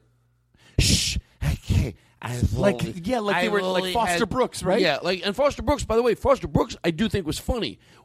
[0.79, 1.17] Shh.
[1.43, 1.95] Okay.
[2.23, 4.79] I've Like- only- yeah, like they I've were like Foster had- Brooks, right?
[4.79, 5.83] Yeah, like and Foster Brooks.
[5.85, 8.00] By the way, Foster Brooks, I do think was funny b-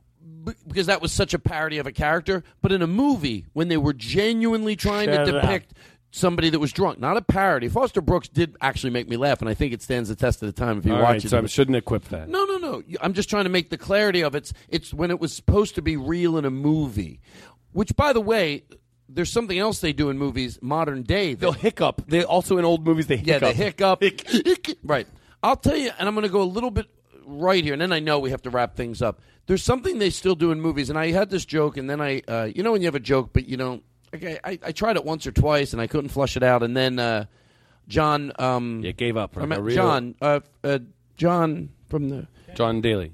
[0.66, 2.42] because that was such a parody of a character.
[2.62, 5.42] But in a movie, when they were genuinely trying Shut to up.
[5.42, 5.74] depict
[6.12, 7.68] somebody that was drunk, not a parody.
[7.68, 10.46] Foster Brooks did actually make me laugh, and I think it stands the test of
[10.46, 11.28] the time if you All watch right, it.
[11.28, 12.28] so I shouldn't equip that.
[12.28, 12.82] No, no, no.
[13.02, 14.52] I'm just trying to make the clarity of it's.
[14.68, 17.20] It's when it was supposed to be real in a movie,
[17.72, 18.64] which, by the way,
[19.08, 21.34] there's something else they do in movies modern day.
[21.34, 22.02] that- They'll hiccup.
[22.08, 23.42] They also in old movies they hiccup.
[23.42, 24.00] yeah, hiccup.
[24.00, 24.78] the hiccup.
[24.84, 25.06] right.
[25.42, 26.86] I'll tell you, and I'm going to go a little bit
[27.26, 29.20] right here, and then I know we have to wrap things up.
[29.46, 32.20] There's something they still do in movies, and I had this joke, and then I,
[32.26, 33.82] uh, you know, when you have a joke, but you don't.
[34.14, 36.76] Okay, I, I tried it once or twice, and I couldn't flush it out, and
[36.76, 37.26] then uh,
[37.88, 39.36] John, um, You gave up.
[39.36, 40.78] I a mean, real- John, uh, uh,
[41.16, 43.12] John from the John Daly.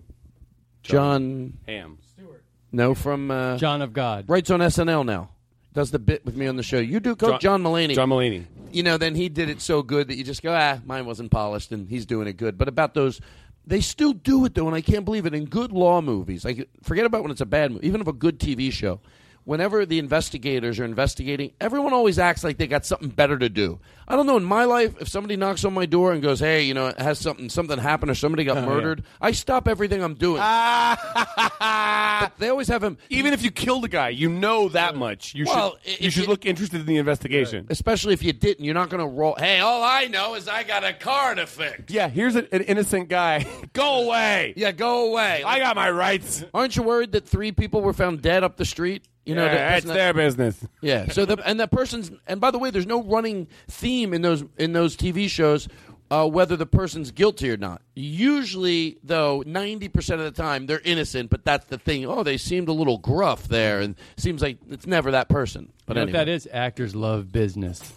[0.83, 1.99] John, Ham.
[2.15, 4.25] Stewart, no, from uh, John of God.
[4.29, 5.31] writes on SNL now.
[5.75, 6.79] Does the bit with me on the show.
[6.79, 7.95] You do, Coach John, Mulaney.
[7.95, 8.45] John Mulaney.
[8.73, 11.31] you know, then he did it so good that you just go, ah, mine wasn't
[11.31, 12.59] polished, and he's doing it good.
[12.59, 13.21] But about those,
[13.67, 15.35] they still do it though, and I can't believe it.
[15.35, 18.13] In good law movies, like forget about when it's a bad movie, even if a
[18.13, 19.01] good TV show.
[19.45, 23.81] Whenever the investigators are investigating, everyone always acts like they got something better to do.
[24.07, 24.37] I don't know.
[24.37, 26.99] In my life, if somebody knocks on my door and goes, "Hey, you know, it
[27.01, 28.67] has something something happened or somebody got Oh, yeah.
[28.67, 30.41] murdered," I stop everything I'm doing.
[30.43, 32.21] Ah.
[32.23, 32.99] but they always have him.
[33.11, 35.35] Even if you killed a guy, you know that much.
[35.35, 35.93] You Well, should.
[35.95, 37.67] if You should you- look interested in the investigation.
[37.71, 39.35] Especially if you didn't, you're not going to roll.
[39.39, 41.93] Hey, all I know is I got a car to fix.
[41.93, 43.47] Yeah, here's an, an innocent guy.
[43.73, 44.53] Go away.
[44.57, 45.43] Yeah, go away.
[45.45, 46.45] I got my rights.
[46.55, 49.03] Aren't you worried that three people were found dead up the street?
[49.25, 50.67] You know, Yeah, that- that's isn't their business.
[50.81, 51.09] Yeah.
[51.13, 54.45] So the and that person's and by the way, there's no running theme in those
[54.59, 55.69] in those TV shows
[56.11, 57.81] uh, whether the person's guilty or not.
[57.95, 62.05] Usually, though, ninety percent of the time they're innocent, but that's the thing.
[62.07, 65.73] Oh, they seemed a little gruff there, and seems like it's never that person.
[65.87, 66.19] But you know anyway.
[66.19, 66.49] what that is?
[66.53, 67.93] Actors love business.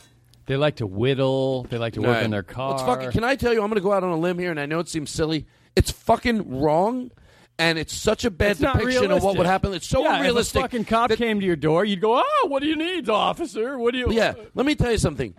[0.45, 1.63] They like to whittle.
[1.63, 2.23] They like to work Right.
[2.23, 2.73] on their car.
[2.76, 3.61] It's fucking, can I tell you?
[3.63, 5.45] I'm going to go out on a limb here, and I know it seems silly.
[5.76, 7.09] It's fucking wrong,
[7.58, 9.74] and it's such a bad It's depiction of what would happen.
[9.74, 10.60] It's so yeah, unrealistic.
[10.60, 13.10] If a fucking cop came to your door, you'd go, "Oh, what do you need,
[13.10, 13.78] officer?
[13.80, 15.34] What do you?" Yeah, let me tell you something.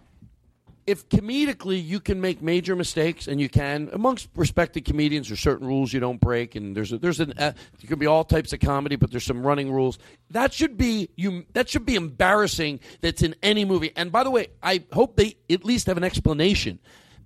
[0.87, 5.67] if comedically you can make major mistakes, and you can amongst respected comedians, there's certain
[5.67, 8.53] rules you don't break, and there's a, there's an uh, you can be all types
[8.53, 9.99] of comedy, but there's some running rules.
[10.31, 11.45] That should be you.
[11.55, 12.81] That should be embarrassing.
[13.01, 13.91] That's in any movie.
[13.97, 16.79] And by the way, I hope they at least have an explanation.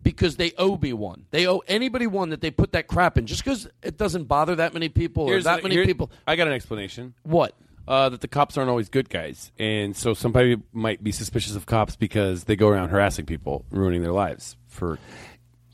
[0.03, 1.27] Because they owe me one.
[1.31, 3.27] They owe anybody one that they put that crap in.
[3.27, 6.11] Just because it doesn't bother that many people or Here's that an- many here- people.
[6.27, 7.15] I got an explanation.
[7.23, 7.55] What?
[7.89, 11.67] Uh, that the cops aren't always good guys, and so somebody might be suspicious of
[11.67, 14.99] cops because they go around harassing people, ruining their lives for.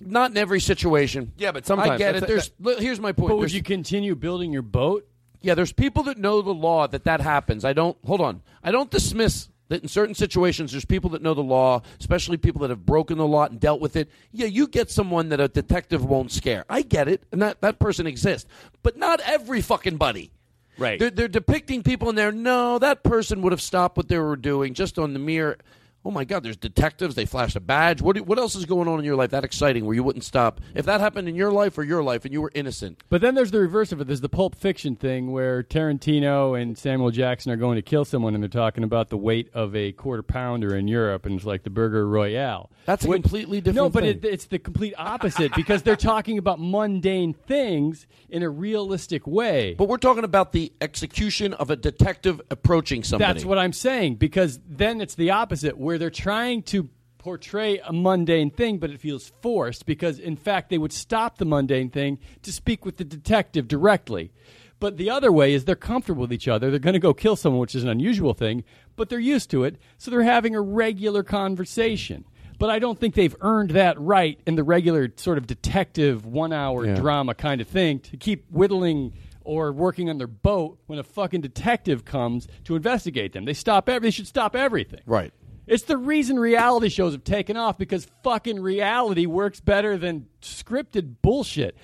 [0.01, 1.33] Not in every situation.
[1.37, 2.21] Yeah, but sometimes I get it.
[2.21, 3.29] that's- There's look, here's my point.
[3.31, 5.07] But would There's- you continue building your boat?
[5.43, 7.65] Yeah, there's people that know the law that that happens.
[7.65, 8.41] I don't hold on.
[8.65, 12.61] I don't dismiss that in certain situations there's people that know the law, especially people
[12.63, 14.09] that have broken the law and dealt with it.
[14.33, 16.65] Yeah, you get someone that a detective won't scare.
[16.69, 18.49] I get it, and that that person exists,
[18.83, 20.33] but not every fucking buddy.
[20.79, 20.99] Right.
[20.99, 22.33] They're, they're depicting people in there.
[22.33, 25.59] No, that person would have stopped what they were doing just on the mere.
[26.07, 26.45] Oh my God!
[26.45, 27.17] There's detectives.
[27.17, 28.01] They flash a badge.
[28.01, 30.61] What what else is going on in your life that exciting where you wouldn't stop
[30.73, 33.03] if that happened in your life or your life and you were innocent?
[33.09, 34.07] But then there's the reverse of it.
[34.07, 38.35] There's the Pulp Fiction thing where Tarantino and Samuel Jackson are going to kill someone,
[38.35, 41.65] and they're talking about the weight of a quarter pounder in Europe, and it's like
[41.65, 42.71] the Burger Royale.
[42.85, 43.77] That's a When- completely different.
[43.77, 48.49] No, but it, it's the complete opposite because they're talking about mundane things in a
[48.49, 49.75] realistic way.
[49.75, 53.33] But we're talking about the execution of a detective approaching somebody.
[53.33, 56.89] That's what I'm saying because then it's the opposite where they're trying to
[57.19, 61.45] portray a mundane thing, but it feels forced because, in fact, they would stop the
[61.45, 64.31] mundane thing to speak with the detective directly.
[64.79, 66.71] But the other way is they're comfortable with each other.
[66.71, 68.63] They're going to go kill someone, which is an unusual thing,
[68.95, 72.25] but they're used to it, so they're having a regular conversation.
[72.59, 76.53] But I don't think they've earned that right in the regular sort of detective one
[76.53, 76.95] hour Yeah.
[76.95, 79.13] drama kind of thing to keep whittling
[79.45, 83.45] or working on their boat when a fucking detective comes to investigate them.
[83.45, 85.01] They stop every, they should stop everything.
[85.07, 85.33] Right.
[85.67, 91.17] It's the reason reality shows have taken off because fucking reality works better than scripted
[91.23, 91.77] bullshit.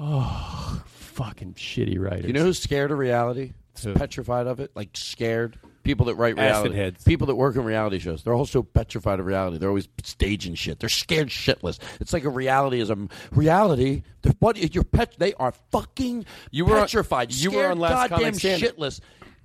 [0.00, 2.26] Oh, fucking shitty writers.
[2.26, 3.52] You know who's scared of reality?
[3.94, 5.58] Petrified of it, like scared.
[5.82, 6.68] People that write reality.
[6.70, 7.04] Acid heads.
[7.04, 9.58] people that work in reality shows, they're also petrified of reality.
[9.58, 10.80] They're always staging shit.
[10.80, 11.78] They're scared shitless.
[12.00, 12.96] It's like a reality is a
[13.32, 14.02] reality.
[14.38, 15.14] What you're pet?
[15.18, 17.34] They are fucking You were on- petrified.
[17.34, 19.00] you were on Last goddamn Comic shitless.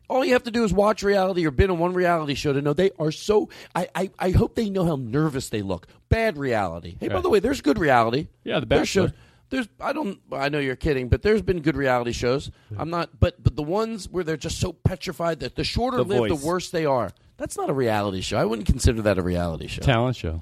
[0.09, 2.61] All you have to do is watch reality or been on one reality show to
[2.61, 3.49] know they are so.
[3.75, 5.87] I, I, I hope they know how nervous they look.
[6.09, 6.97] Bad reality.
[6.99, 8.27] Hey, by the way, there's good reality.
[8.43, 9.11] Yeah, The There's shows.
[9.51, 12.51] There's I don't I know you're kidding, but there's been good reality shows.
[12.77, 16.03] I'm not, but but the ones where they're just so petrified that the shorter The
[16.03, 16.39] live, Voice.
[16.41, 17.11] the worse they are.
[17.37, 18.37] That's not a reality show.
[18.37, 19.81] I wouldn't consider that a reality show.
[19.81, 20.41] Talent show.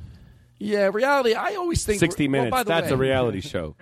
[0.59, 1.35] Yeah, reality.
[1.35, 2.51] I always think 60 well, minutes.
[2.51, 3.75] by the That's way- a reality show.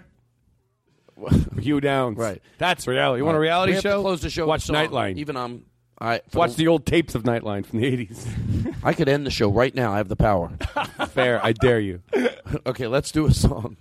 [1.59, 2.17] Hugh Downs.
[2.17, 2.41] Right.
[2.57, 3.19] That's reality.
[3.21, 4.01] You want a reality show?
[4.01, 4.45] Close the show.
[4.45, 4.93] Watch with a song.
[4.93, 5.17] Nightline.
[5.17, 5.65] Even I'm.
[5.99, 8.75] I for Watch the old tapes of Nightline from the 80s.
[8.83, 9.93] I could end the show right now.
[9.93, 10.49] I have the power.
[11.09, 11.43] Fair.
[11.43, 12.01] I dare you.
[12.65, 13.77] okay, let's do a song.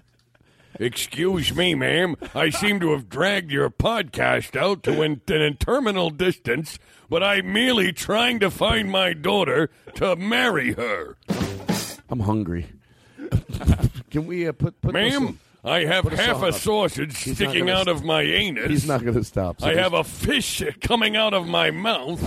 [0.79, 2.17] Excuse me, ma'am.
[2.35, 7.53] I seem to have dragged your podcast out to an, an interminable distance, but I'm
[7.53, 11.17] merely trying to find my daughter to marry her.
[12.09, 12.67] I'm hungry.
[14.11, 16.55] Can we uh, put put this Ma'am, in- I have a half a up.
[16.55, 18.69] sausage He's sticking out st- of my anus.
[18.69, 19.61] He's not going to stop.
[19.61, 22.23] so I have a fish coming out of my mouth,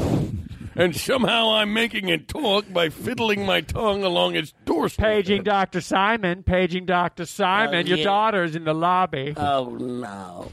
[0.75, 5.05] and somehow I'm making it talk by fiddling my tongue along its doorstep.
[5.05, 5.81] Paging Dr.
[5.81, 6.41] Simon.
[6.41, 7.25] Paging Dr.
[7.27, 7.85] Simon.
[7.85, 8.03] Oh, Your yeah.
[8.05, 9.33] daughter's in the lobby.
[9.38, 10.51] Oh no!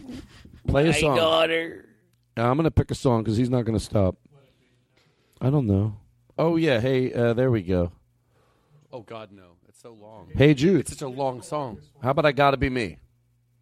[0.68, 1.16] Play a My song.
[1.16, 1.86] daughter.
[2.36, 4.16] Yeah, I'm going to pick a song because he's not going to stop.
[5.40, 5.96] I don't know.
[6.36, 6.80] Oh yeah.
[6.80, 7.92] Hey, uh, there we go.
[8.92, 9.53] Oh, God, no.
[9.84, 10.30] It's so long.
[10.34, 10.80] Hey Jude.
[10.80, 11.78] It's such a long song.
[12.02, 12.96] How about I gotta be me?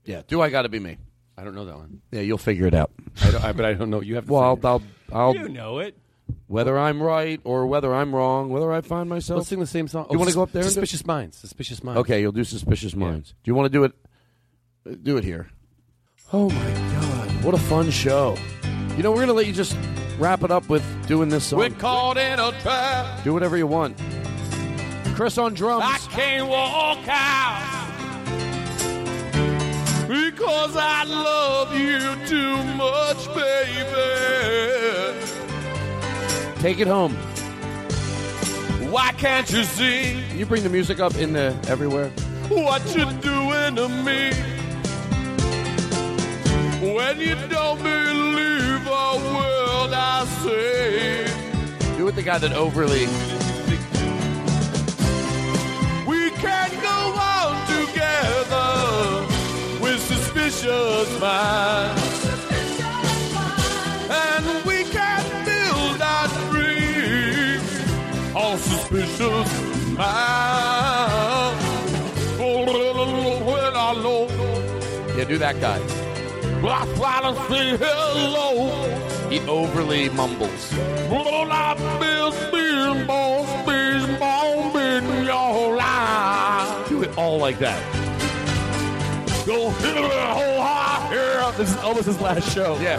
[0.05, 0.23] Yeah.
[0.29, 0.99] Do I gotta be me?
[1.37, 2.01] I don't know that one.
[2.12, 2.93] Yeah, you'll figure it out.
[3.25, 4.01] I don't, I, but I don't know.
[4.03, 4.83] You have to Well, sing I'll, it.
[5.12, 5.99] I'll, I'll You know it.
[6.47, 9.39] whether I'm right or whether I'm wrong, whether I find myself.
[9.39, 10.07] Let's sing the same song.
[10.12, 10.62] You want to go up there?
[10.62, 11.39] and do- Suspicious Minds.
[11.39, 11.99] Suspicious Minds.
[12.03, 13.35] Okay, you'll do Suspicious Minds.
[13.43, 15.03] Do you want to do it?
[15.03, 15.49] Do it here.
[16.33, 16.70] Oh my
[17.01, 17.45] God!
[17.45, 18.37] What a fun show!
[18.97, 19.77] You know, we're gonna let you just
[20.20, 21.59] wrap it up with doing this song.
[21.59, 23.25] We're caught in a trap.
[23.25, 23.99] Do whatever you want.
[25.15, 25.85] Chris on drums.
[25.87, 27.69] I can't walk out
[30.09, 33.93] because I love you too much, baby.
[36.61, 37.15] Take it home.
[38.91, 42.11] Why can't you see Can you bring the music up in the everywhere?
[42.49, 44.31] what you're doing to me?
[46.95, 51.27] When you don't believe a word I say,
[51.97, 53.07] Do it the guy that overly.
[60.63, 61.99] suspicious mind.
[64.11, 67.67] And we can build our dreams
[68.35, 69.49] on suspicious.
[69.99, 71.55] Oh,
[73.45, 74.29] when I know.
[75.17, 75.81] Yeah, do that guy.
[76.65, 78.71] I try to say hello.
[79.29, 80.73] He overly mumbles.
[81.55, 86.89] I miss being, boss, being, boss, being your life?
[86.89, 88.02] Do it all like that.
[89.45, 91.53] Go high.
[91.57, 92.78] This is almost his last show.
[92.80, 92.99] Yeah.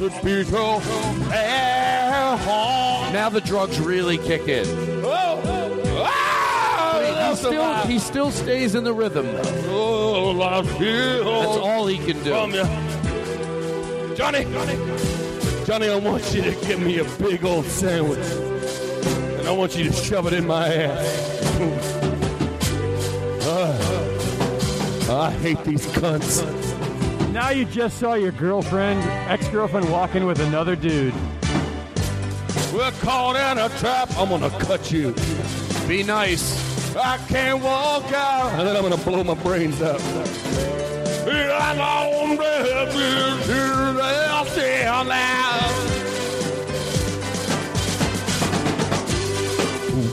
[0.00, 0.80] It's beautiful.
[3.12, 4.66] Now the drugs really kick in.
[5.96, 9.26] Ah, He still, he still stays in the rhythm.
[9.68, 11.24] Oh, I feel.
[11.24, 12.30] That's all he can do.
[14.16, 14.16] Johnny.
[14.16, 14.44] Johnny,
[15.64, 18.18] Johnny, I want you to give me a big old sandwich.
[19.38, 22.00] And I want you to shove it in my ass.
[23.46, 26.40] Ah, I hate these cunts.
[27.34, 31.12] Now you just saw your girlfriend, ex-girlfriend walking with another dude.
[32.72, 34.08] We're caught in a trap.
[34.16, 35.12] I'm gonna cut you.
[35.88, 36.94] Be nice.
[36.94, 38.52] I can't walk out.
[38.52, 40.00] And then I'm gonna blow my brains out.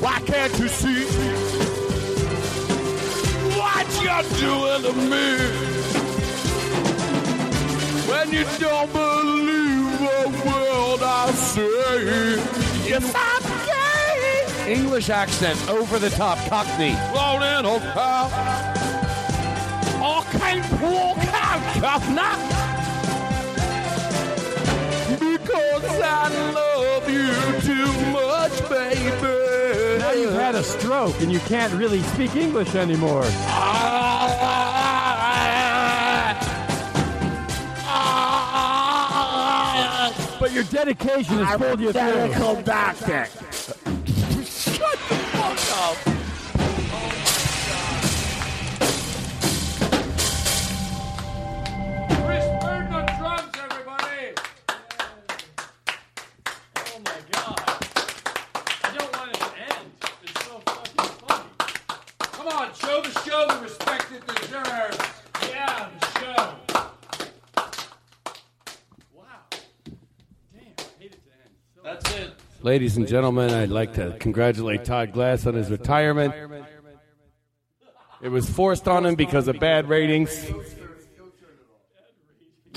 [0.01, 1.05] Why can't you see
[3.59, 5.70] what you're doing to me?
[8.21, 12.35] When you don't believe a word I say,
[12.87, 14.71] yes I'm gay.
[14.71, 16.95] English accent, over the top, Cockney.
[17.13, 18.29] Blown in a car.
[20.03, 21.17] I can't walk
[21.83, 22.37] out now.
[25.17, 29.97] Because I love you too much, baby.
[29.97, 33.25] Now you've had a stroke and you can't really speak English anymore.
[40.51, 42.01] But your dedication has pulled you through.
[42.01, 43.25] medical doctor.
[44.43, 46.10] Shut the fuck up.
[72.71, 76.33] Ladies and gentlemen, I'd like to congratulate Todd Glass on his retirement.
[78.21, 80.49] It was forced on him because of bad ratings.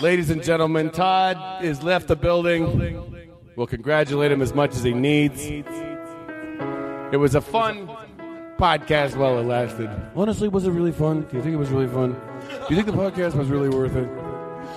[0.00, 3.30] Ladies and gentlemen, Todd has left the building.
[3.54, 5.40] We'll congratulate him as much as he needs.
[5.46, 7.86] It was a fun
[8.58, 9.88] podcast while it lasted.
[10.16, 11.20] Honestly, was it really fun?
[11.30, 12.20] Do you think it was really fun?
[12.68, 14.08] Do you think the podcast was really worth it?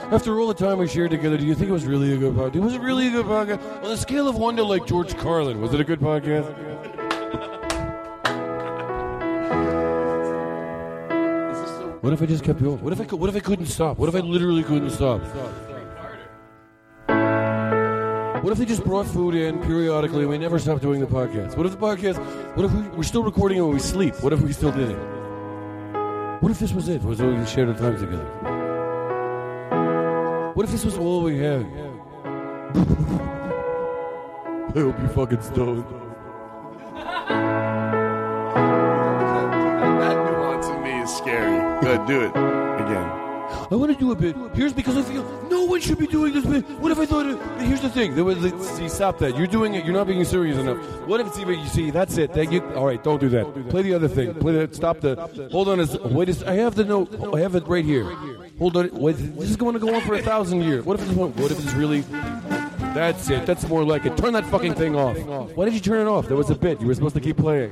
[0.09, 2.33] After all the time we shared together, do you think it was really a good
[2.33, 2.61] podcast?
[2.61, 3.83] Was it really a good podcast?
[3.83, 6.47] On a scale of one to like George Carlin, was it a good podcast?
[12.01, 12.81] What if I just kept going?
[12.81, 13.97] What if I could, what if I couldn't stop?
[13.97, 15.21] What if I literally couldn't stop?
[18.41, 21.57] What if they just brought food in periodically and we never stopped doing the podcast?
[21.57, 22.55] What if the podcast?
[22.55, 24.15] What if we, we're still recording it when we sleep?
[24.23, 24.97] What if we still did it?
[26.39, 27.03] What if this was it?
[27.03, 28.46] Was all we shared our time together?
[30.67, 31.61] What if this was all we had?
[34.75, 35.85] I hope you fucking stoned.
[40.01, 41.79] That nuance in me is scary.
[41.81, 43.09] Good, do it again.
[43.71, 44.35] I want to do a bit.
[44.55, 46.65] Here's because I feel no one should be doing this bit.
[46.81, 47.27] What if I thought?
[47.27, 48.13] It, here's the thing.
[48.15, 48.37] There was,
[48.75, 49.37] see, stop that.
[49.37, 49.85] You're doing it.
[49.85, 50.77] You're not being serious enough.
[51.07, 51.59] What if it's even?
[51.61, 52.33] You see, that's it.
[52.33, 52.61] Thank you.
[52.75, 53.69] All right, don't do that.
[53.69, 54.33] Play the other thing.
[54.35, 54.75] Play the.
[54.75, 55.15] Stop the.
[55.49, 55.79] Hold on.
[55.79, 56.27] a s- Wait.
[56.27, 57.33] a s- I have the note.
[57.33, 58.03] I have it right here.
[58.59, 58.89] Hold on.
[58.91, 59.15] Wait.
[59.17, 60.83] This is going to go on for a thousand years.
[60.83, 61.15] What if it's?
[61.15, 62.01] What if it's really?
[62.93, 63.45] That's it.
[63.45, 64.17] That's more like it.
[64.17, 65.17] Turn that fucking thing off.
[65.55, 66.27] Why did you turn it off?
[66.27, 66.81] There was a bit.
[66.81, 67.71] You were supposed to keep playing.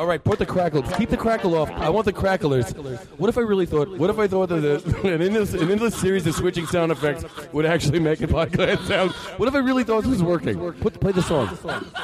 [0.00, 0.80] All right, put the crackle.
[0.80, 1.70] Keep the crackle off.
[1.72, 2.74] I want the cracklers.
[3.18, 3.98] What if I really thought?
[3.98, 4.64] What if I thought that
[5.04, 7.22] an endless, an endless series of switching sound effects
[7.52, 9.10] would actually make a podcast sound?
[9.36, 10.72] What if I really thought this was working?
[10.80, 11.48] Put play the song.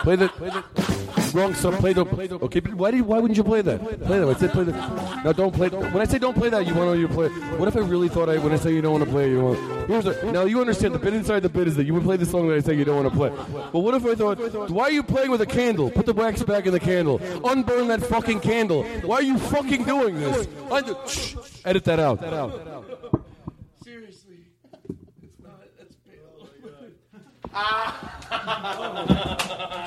[0.02, 0.30] Play the.
[1.32, 1.76] Wrong song.
[1.76, 2.04] Play the.
[2.42, 3.00] Okay, but why did?
[3.00, 3.80] Why wouldn't you play that?
[3.80, 4.28] Play that.
[4.28, 4.72] I said play the.
[4.72, 5.70] Now don't play.
[5.70, 7.28] When I say don't play that, you want to play.
[7.56, 8.36] What if I really thought I?
[8.36, 9.88] When I say you don't want to play, you want.
[9.88, 12.16] Here's a, now you understand the bit inside the bit is that you would play
[12.16, 13.30] the song that I say you don't want to play.
[13.72, 14.70] But what if I thought?
[14.70, 15.90] Why are you playing with a candle?
[15.90, 17.20] Put the wax back in the candle.
[17.44, 18.84] Unburn that fucking candle.
[19.02, 20.46] Why are you fucking doing this?
[20.70, 22.20] Under, shh, edit that out.
[23.82, 24.36] Seriously.
[25.22, 25.96] It's not, that's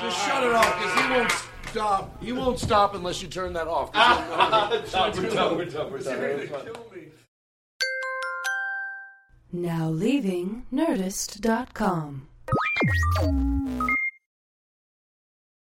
[0.01, 1.31] Just shut it off because he won't
[1.67, 2.23] stop.
[2.23, 3.91] He won't stop unless you turn that off.
[4.91, 6.69] Done, we're done, we're done, we're done.
[9.51, 12.27] Now leaving Nerdist.com.